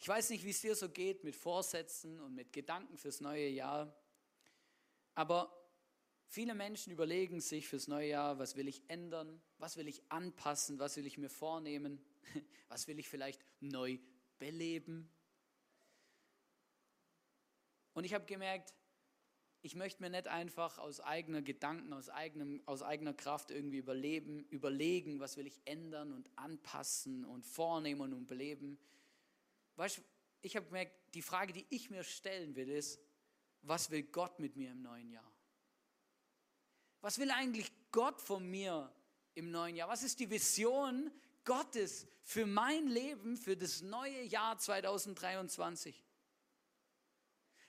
Ich 0.00 0.06
weiß 0.06 0.28
nicht, 0.28 0.44
wie 0.44 0.50
es 0.50 0.60
dir 0.60 0.76
so 0.76 0.90
geht 0.90 1.24
mit 1.24 1.34
Vorsätzen 1.34 2.20
und 2.20 2.34
mit 2.34 2.52
Gedanken 2.52 2.98
fürs 2.98 3.22
neue 3.22 3.48
Jahr, 3.48 3.96
aber 5.14 5.57
Viele 6.30 6.54
Menschen 6.54 6.92
überlegen 6.92 7.40
sich 7.40 7.68
fürs 7.68 7.88
neue 7.88 8.10
Jahr, 8.10 8.38
was 8.38 8.54
will 8.54 8.68
ich 8.68 8.82
ändern, 8.88 9.40
was 9.56 9.78
will 9.78 9.88
ich 9.88 10.02
anpassen, 10.10 10.78
was 10.78 10.96
will 10.96 11.06
ich 11.06 11.16
mir 11.16 11.30
vornehmen, 11.30 12.00
was 12.68 12.86
will 12.86 12.98
ich 12.98 13.08
vielleicht 13.08 13.42
neu 13.60 13.98
beleben. 14.38 15.10
Und 17.94 18.04
ich 18.04 18.12
habe 18.12 18.26
gemerkt, 18.26 18.74
ich 19.62 19.74
möchte 19.74 20.02
mir 20.02 20.10
nicht 20.10 20.28
einfach 20.28 20.78
aus 20.78 21.00
eigener 21.00 21.42
Gedanken, 21.42 21.92
aus, 21.92 22.10
eigenem, 22.10 22.62
aus 22.66 22.82
eigener 22.82 23.14
Kraft 23.14 23.50
irgendwie 23.50 23.78
überleben, 23.78 24.44
überlegen, 24.50 25.20
was 25.20 25.36
will 25.36 25.46
ich 25.46 25.60
ändern 25.64 26.12
und 26.12 26.30
anpassen 26.36 27.24
und 27.24 27.46
vornehmen 27.46 28.12
und 28.12 28.26
beleben. 28.26 28.78
Weißt, 29.76 30.00
ich 30.42 30.56
habe 30.56 30.66
gemerkt, 30.66 30.92
die 31.14 31.22
Frage, 31.22 31.54
die 31.54 31.66
ich 31.70 31.90
mir 31.90 32.04
stellen 32.04 32.54
will, 32.54 32.68
ist, 32.68 33.00
was 33.62 33.90
will 33.90 34.04
Gott 34.04 34.38
mit 34.38 34.56
mir 34.56 34.70
im 34.70 34.82
neuen 34.82 35.10
Jahr? 35.10 35.37
Was 37.00 37.18
will 37.18 37.30
eigentlich 37.30 37.70
Gott 37.92 38.20
von 38.20 38.48
mir 38.48 38.92
im 39.34 39.50
neuen 39.50 39.76
Jahr? 39.76 39.88
Was 39.88 40.02
ist 40.02 40.18
die 40.20 40.30
Vision 40.30 41.10
Gottes 41.44 42.06
für 42.22 42.46
mein 42.46 42.88
Leben, 42.88 43.36
für 43.36 43.56
das 43.56 43.82
neue 43.82 44.22
Jahr 44.22 44.58
2023? 44.58 46.04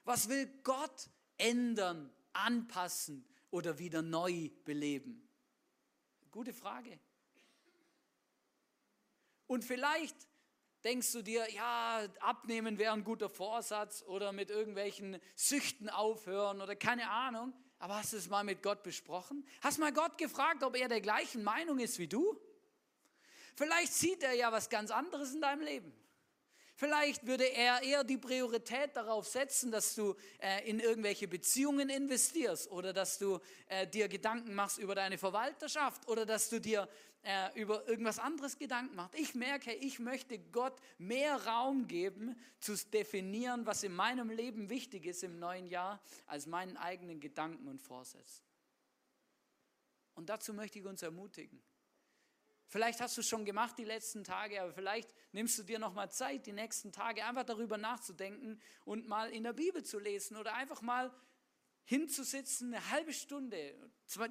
Was 0.04 0.28
will 0.30 0.48
Gott 0.64 1.10
ändern, 1.38 2.12
anpassen 2.34 3.26
oder 3.52 3.78
wieder 3.78 4.02
neu 4.02 4.50
beleben? 4.66 5.28
Gute 6.32 6.54
Frage. 6.54 7.00
Und 9.46 9.64
vielleicht 9.64 10.16
denkst 10.84 11.12
du 11.12 11.22
dir, 11.22 11.52
ja, 11.52 12.08
abnehmen 12.20 12.78
wäre 12.78 12.94
ein 12.94 13.04
guter 13.04 13.30
Vorsatz 13.30 14.04
oder 14.04 14.32
mit 14.32 14.50
irgendwelchen 14.50 15.20
Süchten 15.36 15.90
aufhören 15.90 16.62
oder 16.62 16.76
keine 16.76 17.10
Ahnung. 17.10 17.54
Aber 17.80 17.96
hast 17.96 18.14
du 18.14 18.18
es 18.18 18.30
mal 18.30 18.44
mit 18.44 18.62
Gott 18.62 18.84
besprochen? 18.84 19.46
Hast 19.62 19.80
mal 19.80 19.94
Gott 19.94 20.18
gefragt, 20.18 20.64
ob 20.64 20.76
er 20.76 20.90
der 20.90 21.02
gleichen 21.02 21.44
Meinung 21.44 21.80
ist 21.80 21.98
wie 21.98 22.08
du? 22.08 22.38
Vielleicht 23.56 23.94
sieht 23.94 24.22
er 24.22 24.34
ja 24.34 24.52
was 24.52 24.70
ganz 24.70 24.92
anderes 24.92 25.34
in 25.34 25.42
deinem 25.42 25.62
Leben. 25.62 25.94
Vielleicht 26.76 27.28
würde 27.28 27.44
er 27.44 27.84
eher 27.84 28.06
die 28.06 28.18
Priorität 28.18 28.96
darauf 28.96 29.28
setzen, 29.28 29.70
dass 29.70 29.96
du 29.96 30.16
äh, 30.40 30.66
in 30.70 30.80
irgendwelche 30.80 31.28
Beziehungen 31.28 31.90
investierst 31.90 32.72
oder 32.72 32.94
dass 32.94 33.18
du 33.18 33.40
äh, 33.68 33.86
dir 33.86 34.08
Gedanken 34.08 34.56
machst 34.56 34.78
über 34.78 34.96
deine 34.96 35.18
Verwalterschaft 35.18 36.08
oder 36.08 36.26
dass 36.26 36.48
du 36.50 36.62
dir 36.62 36.88
äh, 37.24 37.60
über 37.60 37.88
irgendwas 37.88 38.20
anderes 38.20 38.58
Gedanken 38.58 38.96
machst. 38.96 39.16
Ich 39.16 39.36
merke, 39.36 39.74
ich 39.74 40.00
möchte 40.00 40.40
Gott 40.40 40.80
mehr 40.98 41.46
Raum 41.46 41.88
geben, 41.88 42.40
zu 42.60 42.76
definieren, 42.76 43.66
was 43.66 43.84
in 43.84 43.94
meinem 43.94 44.30
Leben 44.30 44.70
wichtig 44.70 45.06
ist 45.06 45.24
im 45.24 45.40
neuen 45.40 45.68
Jahr, 45.68 46.02
als 46.28 46.46
meinen 46.46 46.78
eigenen 46.78 47.20
Gedanken 47.20 47.68
und 47.68 47.82
Vorsätzen. 47.82 48.46
Und 50.16 50.30
dazu 50.30 50.54
möchte 50.54 50.80
ich 50.80 50.86
uns 50.86 51.02
ermutigen. 51.02 51.62
Vielleicht 52.68 53.02
hast 53.02 53.18
du 53.18 53.22
es 53.22 53.28
schon 53.28 53.46
gemacht 53.46 53.78
die 53.80 53.84
letzten 53.84 54.24
Tage, 54.24 54.62
aber 54.62 54.72
vielleicht 54.72 55.14
nimmst 55.32 55.58
du 55.58 55.64
dir 55.64 55.80
noch 55.80 55.94
mal 55.94 56.12
Zeit, 56.12 56.46
die 56.46 56.52
nächsten 56.52 56.92
Tage 56.92 57.26
einfach 57.26 57.44
darüber 57.44 57.78
nachzudenken 57.78 58.62
und 58.86 59.08
mal 59.08 59.32
in 59.32 59.44
der 59.44 59.54
Bibel 59.54 59.84
zu 59.84 59.98
lesen 59.98 60.38
oder 60.38 60.54
einfach 60.54 60.82
mal 60.84 61.12
hinzusitzen, 61.90 62.72
eine 62.72 62.92
halbe 62.92 63.12
Stunde, 63.12 63.76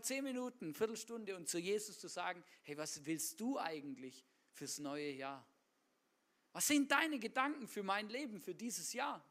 zehn 0.02 0.22
Minuten, 0.22 0.74
Viertelstunde 0.74 1.34
und 1.34 1.48
zu 1.48 1.58
Jesus 1.58 1.98
zu 1.98 2.06
sagen, 2.06 2.44
hey, 2.62 2.78
was 2.78 3.04
willst 3.04 3.40
du 3.40 3.58
eigentlich 3.58 4.24
fürs 4.52 4.78
neue 4.78 5.10
Jahr? 5.10 5.44
Was 6.52 6.68
sind 6.68 6.88
deine 6.88 7.18
Gedanken 7.18 7.66
für 7.66 7.82
mein 7.82 8.08
Leben, 8.10 8.40
für 8.40 8.54
dieses 8.54 8.92
Jahr? 8.92 9.24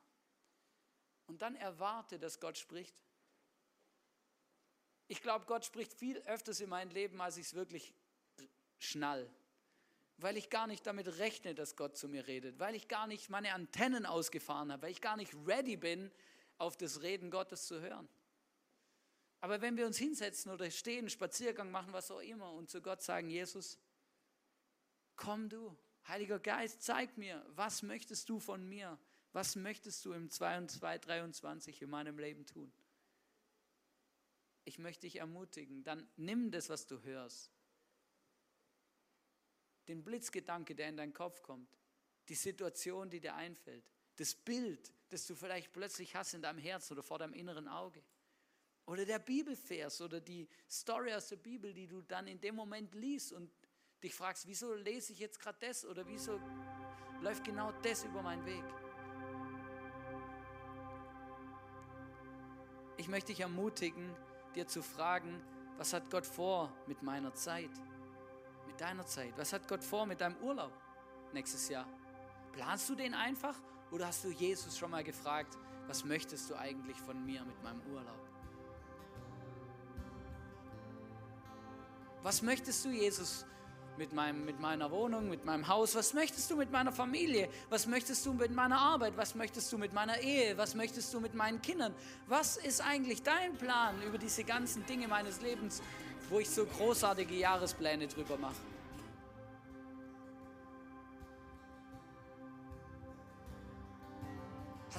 Und 1.27 1.41
dann 1.41 1.55
erwarte, 1.55 2.19
dass 2.19 2.41
Gott 2.41 2.57
spricht. 2.57 2.93
Ich 5.07 5.21
glaube, 5.21 5.45
Gott 5.45 5.63
spricht 5.63 5.93
viel 5.93 6.17
öfters 6.19 6.59
in 6.59 6.67
mein 6.67 6.89
Leben, 6.89 7.21
als 7.21 7.37
ich 7.37 7.45
es 7.45 7.53
wirklich 7.53 7.93
schnall. 8.77 9.33
Weil 10.17 10.35
ich 10.35 10.49
gar 10.49 10.67
nicht 10.67 10.85
damit 10.85 11.17
rechne, 11.19 11.55
dass 11.55 11.77
Gott 11.77 11.95
zu 11.95 12.09
mir 12.09 12.27
redet. 12.27 12.59
Weil 12.59 12.75
ich 12.75 12.89
gar 12.89 13.07
nicht 13.07 13.29
meine 13.29 13.53
Antennen 13.53 14.05
ausgefahren 14.05 14.69
habe. 14.73 14.81
Weil 14.81 14.91
ich 14.91 14.99
gar 14.99 15.15
nicht 15.15 15.33
ready 15.45 15.77
bin, 15.77 16.11
auf 16.57 16.77
das 16.77 17.01
Reden 17.01 17.31
Gottes 17.31 17.67
zu 17.67 17.81
hören. 17.81 18.07
Aber 19.39 19.61
wenn 19.61 19.77
wir 19.77 19.85
uns 19.85 19.97
hinsetzen 19.97 20.51
oder 20.51 20.69
stehen, 20.71 21.09
Spaziergang 21.09 21.69
machen, 21.69 21.93
was 21.93 22.09
auch 22.09 22.21
immer 22.21 22.51
und 22.53 22.69
zu 22.69 22.81
Gott 22.81 23.01
sagen, 23.01 23.29
Jesus, 23.29 23.77
komm 25.15 25.49
du, 25.49 25.77
Heiliger 26.07 26.39
Geist, 26.39 26.81
zeig 26.81 27.17
mir, 27.17 27.45
was 27.49 27.81
möchtest 27.83 28.29
du 28.29 28.39
von 28.39 28.67
mir? 28.67 28.97
Was 29.33 29.55
möchtest 29.55 30.03
du 30.05 30.13
im 30.13 30.29
2023 30.29 31.81
in 31.81 31.89
meinem 31.89 32.17
Leben 32.17 32.45
tun? 32.45 32.71
Ich 34.63 34.79
möchte 34.79 35.01
dich 35.01 35.17
ermutigen, 35.17 35.83
dann 35.83 36.09
nimm 36.15 36.49
das, 36.49 36.69
was 36.69 36.87
du 36.87 37.01
hörst 37.03 37.51
den 39.87 40.03
Blitzgedanke, 40.03 40.75
der 40.75 40.89
in 40.89 40.97
deinen 40.97 41.13
Kopf 41.13 41.41
kommt, 41.41 41.77
die 42.29 42.35
Situation, 42.35 43.09
die 43.09 43.19
dir 43.19 43.35
einfällt, 43.35 43.85
das 44.17 44.35
Bild, 44.35 44.91
das 45.09 45.25
du 45.25 45.35
vielleicht 45.35 45.71
plötzlich 45.71 46.15
hast 46.15 46.33
in 46.33 46.41
deinem 46.41 46.59
Herzen 46.59 46.93
oder 46.93 47.03
vor 47.03 47.19
deinem 47.19 47.33
inneren 47.33 47.67
Auge. 47.67 48.03
Oder 48.85 49.05
der 49.05 49.19
Bibelvers 49.19 50.01
oder 50.01 50.19
die 50.19 50.47
Story 50.69 51.13
aus 51.13 51.27
der 51.27 51.37
Bibel, 51.37 51.73
die 51.73 51.87
du 51.87 52.01
dann 52.01 52.27
in 52.27 52.39
dem 52.39 52.55
Moment 52.55 52.93
liest 52.93 53.33
und 53.33 53.49
dich 54.03 54.13
fragst, 54.13 54.47
wieso 54.47 54.73
lese 54.73 55.13
ich 55.13 55.19
jetzt 55.19 55.39
gerade 55.39 55.57
das 55.59 55.85
oder 55.85 56.07
wieso 56.07 56.39
läuft 57.21 57.43
genau 57.43 57.71
das 57.83 58.03
über 58.03 58.21
meinen 58.21 58.45
Weg. 58.45 58.63
Ich 62.97 63.07
möchte 63.07 63.27
dich 63.27 63.41
ermutigen, 63.41 64.15
dir 64.55 64.67
zu 64.67 64.81
fragen, 64.81 65.41
was 65.77 65.93
hat 65.93 66.09
Gott 66.09 66.25
vor 66.25 66.73
mit 66.87 67.01
meiner 67.03 67.33
Zeit? 67.33 67.71
mit 68.77 68.81
deiner 68.81 69.05
Zeit? 69.07 69.33
Was 69.37 69.53
hat 69.53 69.67
Gott 69.67 69.83
vor 69.83 70.05
mit 70.05 70.21
deinem 70.21 70.37
Urlaub 70.37 70.71
nächstes 71.33 71.67
Jahr? 71.69 71.87
Planst 72.51 72.87
du 72.89 72.95
den 72.95 73.15
einfach 73.15 73.55
oder 73.91 74.07
hast 74.07 74.23
du 74.23 74.29
Jesus 74.29 74.77
schon 74.77 74.91
mal 74.91 75.03
gefragt, 75.03 75.57
was 75.87 76.03
möchtest 76.03 76.49
du 76.49 76.55
eigentlich 76.55 76.97
von 76.97 77.25
mir 77.25 77.43
mit 77.43 77.61
meinem 77.63 77.81
Urlaub? 77.93 78.27
Was 82.23 82.41
möchtest 82.41 82.83
du, 82.83 82.89
Jesus, 82.89 83.45
mit, 83.97 84.13
meinem, 84.13 84.45
mit 84.45 84.59
meiner 84.59 84.91
Wohnung, 84.91 85.29
mit 85.29 85.45
meinem 85.45 85.67
Haus? 85.67 85.95
Was 85.95 86.13
möchtest 86.13 86.51
du 86.51 86.55
mit 86.55 86.71
meiner 86.71 86.91
Familie? 86.91 87.49
Was 87.69 87.87
möchtest 87.87 88.25
du 88.25 88.33
mit 88.33 88.53
meiner 88.53 88.77
Arbeit? 88.77 89.15
Was 89.15 89.35
möchtest 89.35 89.71
du 89.71 89.77
mit 89.77 89.93
meiner 89.93 90.19
Ehe? 90.19 90.57
Was 90.57 90.75
möchtest 90.75 91.13
du 91.13 91.19
mit 91.19 91.33
meinen 91.33 91.61
Kindern? 91.61 91.93
Was 92.27 92.57
ist 92.57 92.81
eigentlich 92.81 93.23
dein 93.23 93.55
Plan 93.55 94.01
über 94.03 94.17
diese 94.17 94.43
ganzen 94.43 94.85
Dinge 94.85 95.07
meines 95.07 95.41
Lebens, 95.41 95.81
wo 96.29 96.39
ich 96.39 96.49
so 96.49 96.65
großartige 96.65 97.33
Jahrespläne 97.35 98.07
drüber 98.07 98.37
mache? 98.37 98.55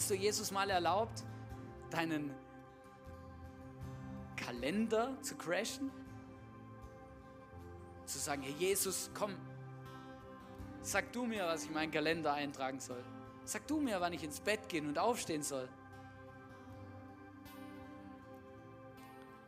Hast 0.09 0.15
du 0.19 0.23
Jesus 0.23 0.51
mal 0.51 0.71
erlaubt, 0.71 1.23
deinen 1.91 2.35
Kalender 4.37 5.15
zu 5.21 5.37
crashen? 5.37 5.91
Zu 8.07 8.19
sagen, 8.19 8.41
hey 8.41 8.55
Jesus, 8.59 9.11
komm, 9.13 9.37
sag 10.81 11.13
du 11.13 11.27
mir, 11.27 11.45
was 11.45 11.65
ich 11.65 11.69
in 11.69 11.75
meinen 11.75 11.93
Kalender 11.93 12.33
eintragen 12.33 12.81
soll. 12.81 13.05
Sag 13.45 13.67
du 13.67 13.81
mir, 13.81 14.01
wann 14.01 14.15
ich 14.15 14.25
ins 14.25 14.41
Bett 14.41 14.67
gehen 14.71 14.89
und 14.89 14.99
aufstehen 14.99 15.43
soll. 15.43 15.69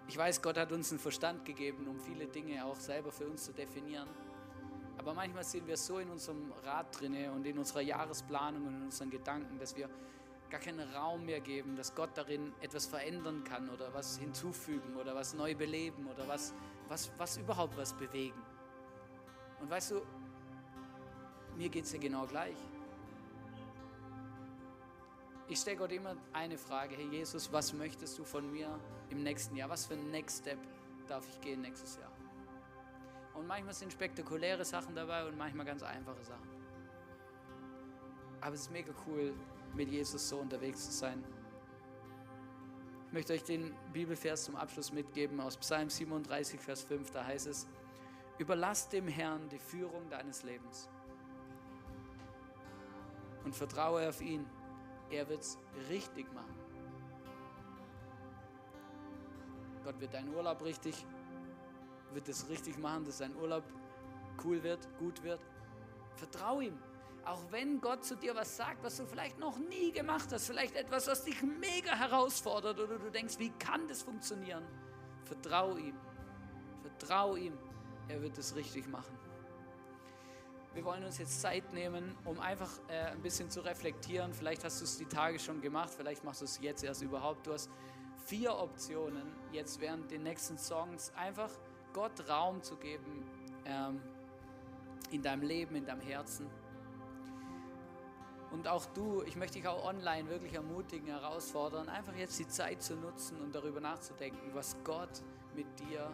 Ich 0.09 0.19
weiß, 0.19 0.43
Gott 0.43 0.59
hat 0.59 0.73
uns 0.73 0.91
einen 0.91 1.01
Verstand 1.01 1.47
gegeben, 1.47 1.89
um 1.89 1.99
viele 1.99 2.27
Dinge 2.27 2.67
auch 2.67 2.77
selber 2.77 3.11
für 3.11 3.27
uns 3.27 3.45
zu 3.45 3.55
definieren. 3.55 4.11
Aber 4.99 5.15
manchmal 5.15 5.45
sind 5.45 5.67
wir 5.67 5.79
so 5.79 6.01
in 6.01 6.11
unserem 6.11 6.53
Rad 6.65 7.01
drinne 7.01 7.33
und 7.33 7.47
in 7.47 7.57
unserer 7.57 7.81
Jahresplanung 7.81 8.67
und 8.67 8.75
in 8.75 8.83
unseren 8.83 9.09
Gedanken, 9.09 9.59
dass 9.59 9.75
wir 9.75 9.89
gar 10.51 10.61
keinen 10.61 10.93
Raum 10.95 11.25
mehr 11.25 11.41
geben, 11.41 11.77
dass 11.77 11.95
Gott 11.95 12.11
darin 12.15 12.53
etwas 12.61 12.87
verändern 12.87 13.45
kann 13.45 13.71
oder 13.71 13.95
was 13.95 14.19
hinzufügen 14.19 14.97
oder 14.97 15.15
was 15.15 15.35
neu 15.35 15.55
beleben 15.55 16.07
oder 16.07 16.27
was, 16.27 16.53
was, 16.89 17.11
was 17.19 17.37
überhaupt 17.37 17.77
was 17.77 17.95
bewegen. 17.95 18.43
Und 19.61 19.71
weißt 19.71 19.93
du, 19.93 20.03
mir 21.57 21.69
geht 21.69 21.85
es 21.85 21.93
ja 21.93 21.99
genau 21.99 22.27
gleich. 22.27 22.57
Ich 25.49 25.59
stelle 25.59 25.77
Gott 25.77 25.93
immer 25.93 26.17
eine 26.33 26.57
Frage, 26.57 26.97
Herr 26.97 27.07
Jesus, 27.07 27.53
was 27.53 27.73
möchtest 27.73 28.19
du 28.19 28.25
von 28.25 28.51
mir 28.51 28.79
im 29.09 29.23
nächsten 29.23 29.57
Jahr? 29.57 29.69
Was 29.69 29.87
für 29.87 29.95
ein 29.95 30.11
Next 30.11 30.43
Step 30.43 30.59
darf 31.09 31.29
ich 31.29 31.41
gehen 31.41 31.61
nächstes 31.61 31.97
Jahr? 31.97 32.13
Und 33.35 33.47
manchmal 33.47 33.75
sind 33.75 33.93
spektakuläre 33.93 34.65
Sachen 34.65 34.95
dabei 34.95 35.27
und 35.27 35.37
manchmal 35.37 35.67
ganz 35.67 35.83
einfache 35.83 36.23
Sachen. 36.25 36.49
Aber 38.41 38.55
es 38.55 38.63
ist 38.63 38.71
mega 38.71 38.93
cool, 39.07 39.35
mit 39.75 39.91
Jesus 39.91 40.29
so 40.29 40.39
unterwegs 40.39 40.87
zu 40.87 40.93
sein. 40.93 41.25
Ich 43.07 43.13
möchte 43.13 43.33
euch 43.33 43.43
den 43.43 43.75
Bibelvers 43.93 44.45
zum 44.45 44.57
Abschluss 44.57 44.93
mitgeben 44.93 45.41
aus 45.41 45.57
Psalm 45.57 45.91
37, 45.91 46.61
Vers 46.61 46.83
5. 46.83 47.11
Da 47.11 47.25
heißt 47.25 47.49
es, 47.49 47.67
überlass 48.39 48.89
dem 48.89 49.09
Herrn 49.09 49.49
die 49.49 49.59
Führung 49.59 50.09
deines 50.09 50.45
Lebens 50.45 50.89
und 53.45 53.55
vertraue 53.55 54.09
auf 54.09 54.21
ihn. 54.21 54.47
Er 55.11 55.29
wird 55.29 55.41
es 55.41 55.59
richtig 55.89 56.33
machen. 56.33 56.55
Gott 59.85 60.01
wird 60.01 60.15
deinen 60.15 60.33
Urlaub 60.35 60.63
richtig, 60.63 61.05
wird 62.13 62.29
es 62.29 62.49
richtig 62.49 62.79
machen, 62.79 63.05
dass 63.05 63.19
dein 63.19 63.35
Urlaub 63.37 63.65
cool 64.45 64.63
wird, 64.63 64.87
gut 64.99 65.23
wird. 65.23 65.41
Vertraue 66.15 66.65
ihm. 66.65 66.79
Auch 67.25 67.43
wenn 67.51 67.81
Gott 67.81 68.05
zu 68.05 68.17
dir 68.17 68.35
was 68.35 68.57
sagt, 68.57 68.83
was 68.83 68.97
du 68.97 69.07
vielleicht 69.07 69.39
noch 69.39 69.59
nie 69.59 69.93
gemacht 69.93 70.29
hast, 70.33 70.47
vielleicht 70.47 70.75
etwas, 70.75 71.07
was 71.07 71.25
dich 71.25 71.43
mega 71.43 71.95
herausfordert 71.95 72.79
oder 72.81 72.99
du 72.99 73.11
denkst, 73.11 73.39
wie 73.39 73.51
kann 73.51 73.87
das 73.89 74.03
funktionieren? 74.03 74.65
Vertrau 75.25 75.77
ihm. 75.77 75.97
Vertrau 76.83 77.37
ihm. 77.37 77.57
Er 78.09 78.21
wird 78.23 78.39
es 78.39 78.55
richtig 78.57 78.89
machen. 78.89 79.17
Wir 80.73 80.85
wollen 80.85 81.05
uns 81.05 81.19
jetzt 81.19 81.41
Zeit 81.41 81.73
nehmen, 81.73 82.17
um 82.25 82.39
einfach 82.39 82.71
äh, 82.89 83.11
ein 83.11 83.21
bisschen 83.23 83.51
zu 83.51 83.61
reflektieren. 83.61 84.33
Vielleicht 84.33 84.65
hast 84.65 84.81
du 84.81 84.85
es 84.85 84.99
die 84.99 85.05
Tage 85.05 85.39
schon 85.39 85.61
gemacht, 85.61 85.91
vielleicht 85.97 86.23
machst 86.23 86.43
du 86.43 86.45
es 86.45 86.61
jetzt 86.61 86.85
erst 86.85 87.03
überhaupt. 87.03 87.47
Du 87.47 87.53
hast 87.53 87.69
vier 88.27 88.57
Optionen, 88.57 89.33
jetzt 89.53 89.81
während 89.81 90.11
den 90.11 90.23
nächsten 90.23 90.57
Songs 90.57 91.13
einfach 91.17 91.51
Gott 91.93 92.29
Raum 92.29 92.63
zu 92.63 92.77
geben 92.77 93.25
ähm, 93.65 94.01
in 95.11 95.23
deinem 95.23 95.43
Leben, 95.43 95.75
in 95.75 95.85
deinem 95.85 96.01
Herzen. 96.01 96.47
Und 98.53 98.67
auch 98.67 98.85
du, 98.87 99.23
ich 99.23 99.37
möchte 99.37 99.59
dich 99.59 99.69
auch 99.69 99.85
online 99.85 100.29
wirklich 100.29 100.55
ermutigen, 100.55 101.07
herausfordern, 101.07 101.89
einfach 101.89 102.15
jetzt 102.17 102.39
die 102.39 102.49
Zeit 102.49 102.83
zu 102.83 102.97
nutzen 102.97 103.41
und 103.41 103.55
darüber 103.55 103.81
nachzudenken, 103.81 104.51
was 104.55 104.77
Gott 104.83 105.23
mit 105.55 105.67
dir 105.79 106.11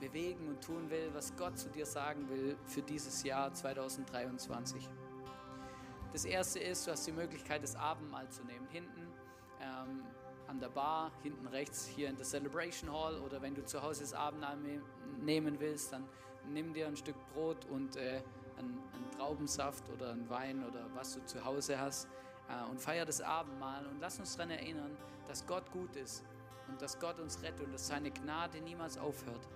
bewegen 0.00 0.48
und 0.48 0.62
tun 0.62 0.88
will, 0.90 1.10
was 1.12 1.36
Gott 1.36 1.58
zu 1.58 1.68
dir 1.68 1.86
sagen 1.86 2.28
will 2.28 2.56
für 2.66 2.82
dieses 2.82 3.22
Jahr 3.22 3.52
2023. 3.52 4.88
Das 6.12 6.24
erste 6.24 6.58
ist, 6.60 6.86
du 6.86 6.92
hast 6.92 7.06
die 7.06 7.12
Möglichkeit, 7.12 7.62
das 7.62 7.76
Abendmahl 7.76 8.28
zu 8.28 8.44
nehmen. 8.44 8.66
Hinten 8.68 9.12
ähm, 9.60 10.04
an 10.46 10.60
der 10.60 10.68
Bar, 10.68 11.10
hinten 11.22 11.46
rechts 11.48 11.86
hier 11.86 12.08
in 12.08 12.16
der 12.16 12.24
Celebration 12.24 12.92
Hall 12.92 13.18
oder 13.18 13.42
wenn 13.42 13.54
du 13.54 13.64
zu 13.64 13.82
Hause 13.82 14.02
das 14.02 14.14
Abendmahl 14.14 14.56
nehmen 15.20 15.58
willst, 15.58 15.92
dann 15.92 16.08
nimm 16.48 16.72
dir 16.72 16.86
ein 16.86 16.96
Stück 16.96 17.16
Brot 17.32 17.64
und 17.66 17.96
äh, 17.96 18.22
einen, 18.58 18.78
einen 18.92 19.10
Traubensaft 19.16 19.88
oder 19.90 20.12
einen 20.12 20.28
Wein 20.28 20.64
oder 20.64 20.86
was 20.94 21.14
du 21.14 21.24
zu 21.24 21.44
Hause 21.44 21.78
hast 21.78 22.08
äh, 22.48 22.70
und 22.70 22.80
feier 22.80 23.04
das 23.04 23.20
Abendmahl 23.20 23.86
und 23.86 24.00
lass 24.00 24.18
uns 24.18 24.36
daran 24.36 24.50
erinnern, 24.50 24.96
dass 25.26 25.46
Gott 25.46 25.70
gut 25.72 25.94
ist 25.96 26.24
und 26.68 26.80
dass 26.80 26.98
Gott 26.98 27.18
uns 27.18 27.42
rettet 27.42 27.66
und 27.66 27.72
dass 27.72 27.86
seine 27.86 28.10
Gnade 28.10 28.60
niemals 28.60 28.98
aufhört. 28.98 29.48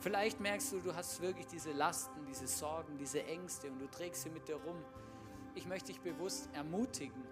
Vielleicht 0.00 0.40
merkst 0.40 0.72
du, 0.72 0.80
du 0.80 0.94
hast 0.94 1.20
wirklich 1.20 1.46
diese 1.46 1.72
Lasten, 1.72 2.24
diese 2.26 2.46
Sorgen, 2.46 2.96
diese 2.96 3.22
Ängste 3.24 3.70
und 3.70 3.78
du 3.80 3.86
trägst 3.86 4.22
sie 4.22 4.30
mit 4.30 4.48
dir 4.48 4.56
rum. 4.56 4.82
Ich 5.54 5.66
möchte 5.66 5.88
dich 5.88 6.00
bewusst 6.00 6.48
ermutigen 6.54 7.22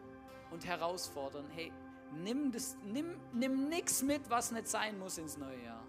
und 0.51 0.67
herausfordern, 0.67 1.47
hey, 1.55 1.73
nimm, 2.13 2.53
das, 2.53 2.77
nimm, 2.85 3.17
nimm 3.33 3.69
nichts 3.69 4.03
mit, 4.03 4.29
was 4.29 4.51
nicht 4.53 4.69
sein 4.69 4.99
muss 4.99 5.17
ins 5.17 5.39
neue 5.39 5.63
Jahr. 5.65 5.83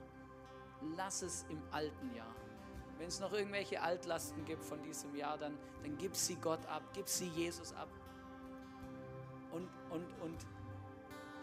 Lass 0.96 1.22
es 1.22 1.46
im 1.50 1.62
alten 1.72 2.16
Jahr. 2.16 2.34
Wenn 3.00 3.08
es 3.08 3.20
noch 3.22 3.32
irgendwelche 3.32 3.82
Altlasten 3.82 4.44
gibt 4.46 4.64
von 4.64 4.84
diesem 4.84 5.16
Jahr, 5.16 5.38
dann, 5.38 5.58
dann 5.82 5.98
gib 5.98 6.16
sie 6.16 6.36
Gott 6.36 6.64
ab, 6.68 6.84
gib 6.94 7.08
sie 7.08 7.30
Jesus 7.30 7.74
ab. 7.74 7.90
Und, 9.52 9.70
und, 9.90 10.06
und 10.22 10.38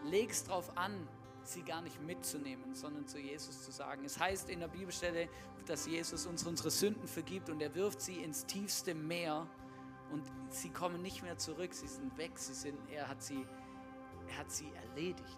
leg 0.05 0.29
es 0.29 0.43
darauf 0.43 0.77
an, 0.77 1.07
sie 1.43 1.63
gar 1.63 1.81
nicht 1.81 1.99
mitzunehmen, 2.01 2.75
sondern 2.75 3.07
zu 3.07 3.19
Jesus 3.19 3.63
zu 3.63 3.71
sagen. 3.71 4.05
Es 4.05 4.19
heißt 4.19 4.49
in 4.49 4.59
der 4.59 4.67
Bibelstelle, 4.67 5.29
dass 5.65 5.87
Jesus 5.87 6.27
uns 6.27 6.45
unsere 6.45 6.69
Sünden 6.69 7.07
vergibt 7.07 7.49
und 7.49 7.61
er 7.61 7.73
wirft 7.73 8.01
sie 8.01 8.17
ins 8.17 8.45
tiefste 8.45 8.93
Meer 8.93 9.47
und 10.11 10.23
sie 10.49 10.69
kommen 10.69 11.01
nicht 11.01 11.23
mehr 11.23 11.37
zurück, 11.37 11.73
sie 11.73 11.87
sind 11.87 12.15
weg, 12.17 12.37
sie 12.37 12.53
sind, 12.53 12.77
er, 12.91 13.07
hat 13.07 13.21
sie, 13.23 13.45
er 14.29 14.37
hat 14.37 14.51
sie 14.51 14.71
erledigt. 14.73 15.37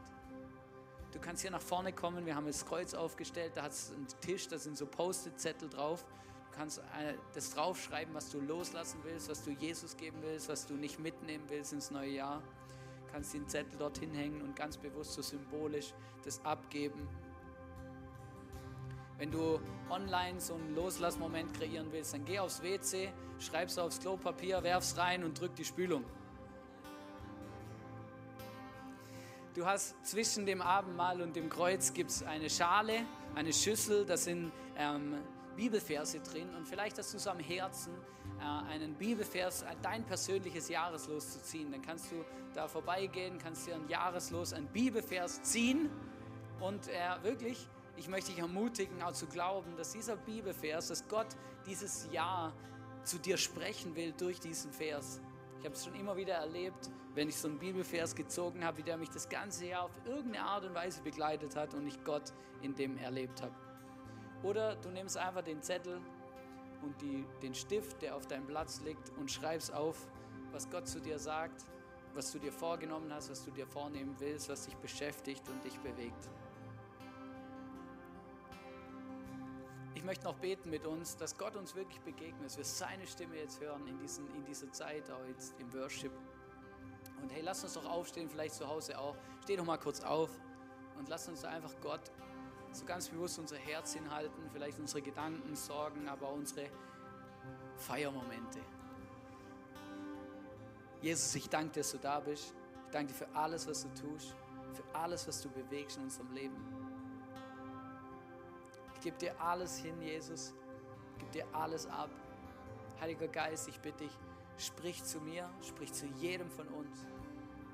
Du 1.11 1.19
kannst 1.19 1.41
hier 1.41 1.51
nach 1.51 1.61
vorne 1.61 1.91
kommen, 1.91 2.25
wir 2.25 2.35
haben 2.35 2.45
das 2.45 2.65
Kreuz 2.65 2.93
aufgestellt, 2.93 3.53
da 3.55 3.63
hat 3.63 3.71
es 3.71 3.91
einen 3.91 4.07
Tisch, 4.21 4.47
da 4.47 4.57
sind 4.57 4.77
so 4.77 4.85
Post-it-Zettel 4.85 5.69
drauf. 5.69 6.05
Du 6.51 6.57
kannst 6.57 6.79
äh, 6.79 7.13
das 7.33 7.53
draufschreiben, 7.53 8.13
was 8.13 8.29
du 8.29 8.39
loslassen 8.39 8.99
willst, 9.03 9.29
was 9.29 9.43
du 9.43 9.51
Jesus 9.51 9.97
geben 9.97 10.17
willst, 10.21 10.49
was 10.49 10.65
du 10.65 10.75
nicht 10.75 10.99
mitnehmen 10.99 11.45
willst 11.49 11.73
ins 11.73 11.91
neue 11.91 12.11
Jahr 12.11 12.41
kannst 13.11 13.33
den 13.33 13.47
Zettel 13.47 13.77
dorthin 13.77 14.13
hängen 14.13 14.41
und 14.41 14.55
ganz 14.55 14.77
bewusst 14.77 15.13
so 15.13 15.21
symbolisch 15.21 15.93
das 16.23 16.43
abgeben. 16.45 17.07
Wenn 19.17 19.31
du 19.31 19.59
online 19.89 20.39
so 20.39 20.53
einen 20.53 20.75
Loslassmoment 20.75 21.53
kreieren 21.53 21.91
willst, 21.91 22.13
dann 22.13 22.23
geh 22.23 22.39
aufs 22.39 22.61
WC, 22.63 23.11
schreib's 23.39 23.77
aufs 23.77 23.99
Klopapier, 23.99 24.63
werf's 24.63 24.97
rein 24.97 25.23
und 25.23 25.39
drück 25.39 25.55
die 25.55 25.65
Spülung. 25.65 26.05
Du 29.55 29.65
hast 29.65 29.95
zwischen 30.05 30.45
dem 30.45 30.61
Abendmahl 30.61 31.21
und 31.23 31.35
dem 31.35 31.49
Kreuz 31.49 31.91
gibt's 31.91 32.21
eine 32.21 32.51
Schale, 32.51 33.05
eine 33.33 33.51
Schüssel, 33.51 34.05
da 34.05 34.15
sind 34.15 34.51
ähm, 34.77 35.15
Bibelverse 35.55 36.19
drin 36.19 36.53
und 36.55 36.67
vielleicht 36.67 36.99
hast 36.99 37.13
du 37.13 37.17
es 37.17 37.25
am 37.25 37.39
Herzen, 37.39 37.91
äh, 38.39 38.71
einen 38.71 38.93
Bibelvers, 38.93 39.63
äh, 39.63 39.75
dein 39.81 40.05
persönliches 40.05 40.69
Jahreslos 40.69 41.33
zu 41.33 41.41
ziehen. 41.41 41.71
Dann 41.71 41.81
kannst 41.81 42.11
du 42.11 42.23
da 42.53 42.67
vorbeigehen, 42.67 43.39
kannst 43.39 43.65
dir 43.65 43.73
ein 43.73 43.89
Jahreslos, 43.89 44.53
ein 44.53 44.67
Bibelvers 44.67 45.41
ziehen 45.41 45.89
und 46.59 46.87
äh, 46.87 47.23
wirklich, 47.23 47.67
ich 47.97 48.07
möchte 48.07 48.29
dich 48.29 48.39
ermutigen, 48.39 49.01
auch 49.01 49.13
zu 49.13 49.25
glauben, 49.25 49.75
dass 49.77 49.93
dieser 49.93 50.15
Bibelvers, 50.15 50.89
dass 50.89 51.07
Gott 51.07 51.35
dieses 51.65 52.07
Jahr 52.11 52.53
zu 53.03 53.17
dir 53.17 53.37
sprechen 53.37 53.95
will 53.95 54.13
durch 54.15 54.39
diesen 54.39 54.71
Vers. 54.71 55.19
Ich 55.57 55.65
habe 55.65 55.73
es 55.73 55.83
schon 55.83 55.95
immer 55.95 56.15
wieder 56.15 56.35
erlebt, 56.35 56.91
wenn 57.19 57.27
ich 57.27 57.35
so 57.35 57.49
einen 57.49 57.59
Bibelvers 57.59 58.15
gezogen 58.15 58.63
habe, 58.63 58.77
wie 58.77 58.83
der 58.83 58.95
mich 58.95 59.09
das 59.09 59.27
ganze 59.27 59.65
Jahr 59.65 59.83
auf 59.83 59.91
irgendeine 60.05 60.45
Art 60.45 60.63
und 60.63 60.73
Weise 60.73 61.01
begleitet 61.01 61.53
hat 61.57 61.73
und 61.73 61.85
ich 61.85 62.01
Gott 62.05 62.31
in 62.61 62.73
dem 62.75 62.97
erlebt 62.97 63.41
habe. 63.41 63.53
Oder 64.41 64.77
du 64.77 64.87
nimmst 64.87 65.17
einfach 65.17 65.41
den 65.41 65.61
Zettel 65.61 65.99
und 66.81 67.01
die, 67.01 67.25
den 67.41 67.53
Stift, 67.53 68.01
der 68.01 68.15
auf 68.15 68.25
deinem 68.25 68.47
Platz 68.47 68.79
liegt, 68.85 69.09
und 69.17 69.29
schreibst 69.29 69.73
auf, 69.73 70.07
was 70.53 70.69
Gott 70.69 70.87
zu 70.87 71.01
dir 71.01 71.19
sagt, 71.19 71.65
was 72.13 72.31
du 72.31 72.39
dir 72.39 72.53
vorgenommen 72.53 73.13
hast, 73.13 73.29
was 73.29 73.43
du 73.43 73.51
dir 73.51 73.67
vornehmen 73.67 74.15
willst, 74.19 74.47
was 74.47 74.63
dich 74.63 74.77
beschäftigt 74.77 75.43
und 75.49 75.61
dich 75.65 75.77
bewegt. 75.81 76.29
Ich 79.93 80.05
möchte 80.05 80.23
noch 80.23 80.35
beten 80.35 80.69
mit 80.69 80.85
uns, 80.85 81.17
dass 81.17 81.37
Gott 81.37 81.57
uns 81.57 81.75
wirklich 81.75 81.99
begegnet, 81.99 82.45
dass 82.45 82.55
wir 82.55 82.63
seine 82.63 83.05
Stimme 83.05 83.35
jetzt 83.35 83.59
hören 83.59 83.85
in, 83.87 83.99
diesen, 83.99 84.33
in 84.33 84.45
dieser 84.45 84.71
Zeit, 84.71 85.11
auch 85.11 85.25
jetzt 85.27 85.59
im 85.59 85.73
Worship. 85.73 86.13
Und 87.21 87.31
hey, 87.31 87.41
lass 87.41 87.63
uns 87.63 87.73
doch 87.73 87.85
aufstehen, 87.85 88.29
vielleicht 88.29 88.55
zu 88.55 88.67
Hause 88.67 88.97
auch. 88.97 89.15
Steh 89.43 89.55
doch 89.55 89.65
mal 89.65 89.77
kurz 89.77 90.01
auf 90.01 90.29
und 90.97 91.09
lass 91.09 91.27
uns 91.27 91.43
einfach 91.43 91.73
Gott 91.81 92.11
so 92.71 92.85
ganz 92.85 93.09
bewusst 93.09 93.39
unser 93.39 93.57
Herz 93.57 93.93
hinhalten, 93.93 94.49
vielleicht 94.51 94.79
unsere 94.79 95.01
Gedanken, 95.01 95.55
Sorgen, 95.55 96.07
aber 96.07 96.29
unsere 96.29 96.69
Feiermomente. 97.77 98.59
Jesus, 101.01 101.33
ich 101.35 101.49
danke 101.49 101.73
dir, 101.73 101.79
dass 101.79 101.91
du 101.91 101.97
da 101.97 102.19
bist. 102.19 102.53
Ich 102.85 102.91
danke 102.91 103.13
dir 103.13 103.17
für 103.17 103.35
alles, 103.35 103.67
was 103.67 103.83
du 103.83 103.89
tust, 103.89 104.35
für 104.73 104.83
alles, 104.93 105.27
was 105.27 105.41
du 105.41 105.49
bewegst 105.49 105.97
in 105.97 106.03
unserem 106.03 106.31
Leben. 106.33 106.57
Ich 108.95 109.01
gebe 109.01 109.17
dir 109.17 109.39
alles 109.41 109.77
hin, 109.77 110.01
Jesus. 110.01 110.53
Ich 111.13 111.19
gebe 111.19 111.31
dir 111.31 111.45
alles 111.53 111.87
ab. 111.87 112.09
Heiliger 112.99 113.29
Geist, 113.29 113.69
ich 113.69 113.79
bitte 113.79 114.03
dich, 114.03 114.11
sprich 114.59 115.03
zu 115.03 115.19
mir, 115.21 115.49
sprich 115.61 115.91
zu 115.93 116.05
jedem 116.19 116.49
von 116.51 116.67
uns. 116.67 117.05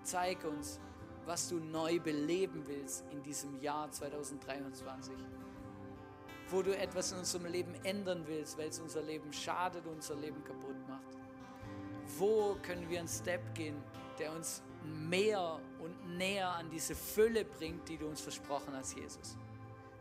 Zeig 0.03 0.43
uns, 0.45 0.79
was 1.25 1.49
du 1.49 1.59
neu 1.59 1.99
beleben 1.99 2.63
willst 2.67 3.03
in 3.11 3.21
diesem 3.23 3.59
Jahr 3.59 3.91
2023. 3.91 5.15
Wo 6.49 6.61
du 6.61 6.77
etwas 6.77 7.11
in 7.11 7.19
unserem 7.19 7.45
Leben 7.47 7.73
ändern 7.83 8.23
willst, 8.27 8.57
weil 8.57 8.69
es 8.69 8.79
unser 8.79 9.01
Leben 9.01 9.33
schadet, 9.33 9.85
unser 9.87 10.15
Leben 10.15 10.43
kaputt 10.43 10.87
macht. 10.87 11.17
Wo 12.17 12.55
können 12.61 12.87
wir 12.87 12.99
einen 12.99 13.07
Step 13.07 13.55
gehen, 13.55 13.81
der 14.19 14.31
uns 14.31 14.61
mehr 14.83 15.59
und 15.79 16.17
näher 16.17 16.49
an 16.49 16.69
diese 16.69 16.93
Fülle 16.93 17.43
bringt, 17.43 17.89
die 17.89 17.97
du 17.97 18.07
uns 18.07 18.21
versprochen 18.21 18.75
hast, 18.75 18.95
Jesus. 18.95 19.35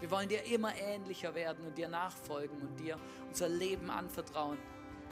Wir 0.00 0.10
wollen 0.10 0.28
dir 0.28 0.44
immer 0.44 0.76
ähnlicher 0.76 1.34
werden 1.34 1.64
und 1.66 1.78
dir 1.78 1.88
nachfolgen 1.88 2.60
und 2.60 2.78
dir 2.78 2.98
unser 3.26 3.48
Leben 3.48 3.88
anvertrauen, 3.88 4.58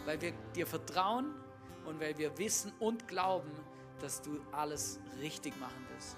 weil 0.05 0.21
wir 0.21 0.33
dir 0.55 0.67
vertrauen 0.67 1.35
und 1.87 2.01
weil 2.01 2.17
wir 2.19 2.37
wissen 2.39 2.73
und 2.79 3.09
glauben, 3.09 3.51
dass 4.01 4.21
du 4.23 4.41
alles 4.53 5.01
richtig 5.21 5.59
machen 5.61 5.87
wirst. 5.95 6.17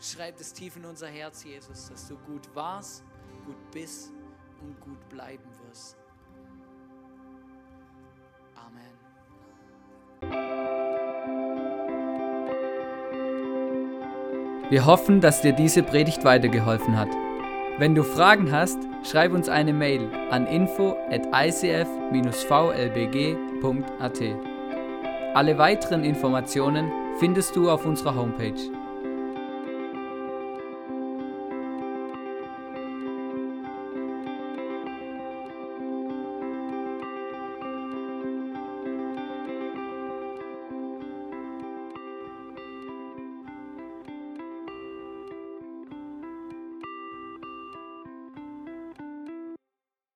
Schreib 0.00 0.38
es 0.38 0.52
tief 0.52 0.76
in 0.76 0.84
unser 0.84 1.08
Herz, 1.08 1.44
Jesus, 1.44 1.88
dass 1.88 2.08
du 2.08 2.16
gut 2.18 2.54
warst, 2.54 3.04
gut 3.46 3.70
bist 3.70 4.12
und 4.60 4.78
gut 4.80 5.08
bleiben 5.08 5.48
wirst. 5.66 5.96
Amen. 8.54 8.92
Wir 14.70 14.86
hoffen, 14.86 15.20
dass 15.20 15.40
dir 15.42 15.52
diese 15.52 15.82
Predigt 15.82 16.24
weitergeholfen 16.24 16.98
hat. 16.98 17.08
Wenn 17.78 17.94
du 17.94 18.02
Fragen 18.02 18.52
hast, 18.52 18.78
schreib 19.04 19.32
uns 19.32 19.48
eine 19.48 19.72
Mail 19.72 20.08
an 20.30 20.46
info 20.46 20.96
at 21.10 21.22
icf-vlbg.at. 23.64 24.20
Alle 25.34 25.58
weiteren 25.58 26.04
Informationen 26.04 26.90
findest 27.18 27.56
du 27.56 27.70
auf 27.70 27.86
unserer 27.86 28.14
Homepage. 28.14 28.70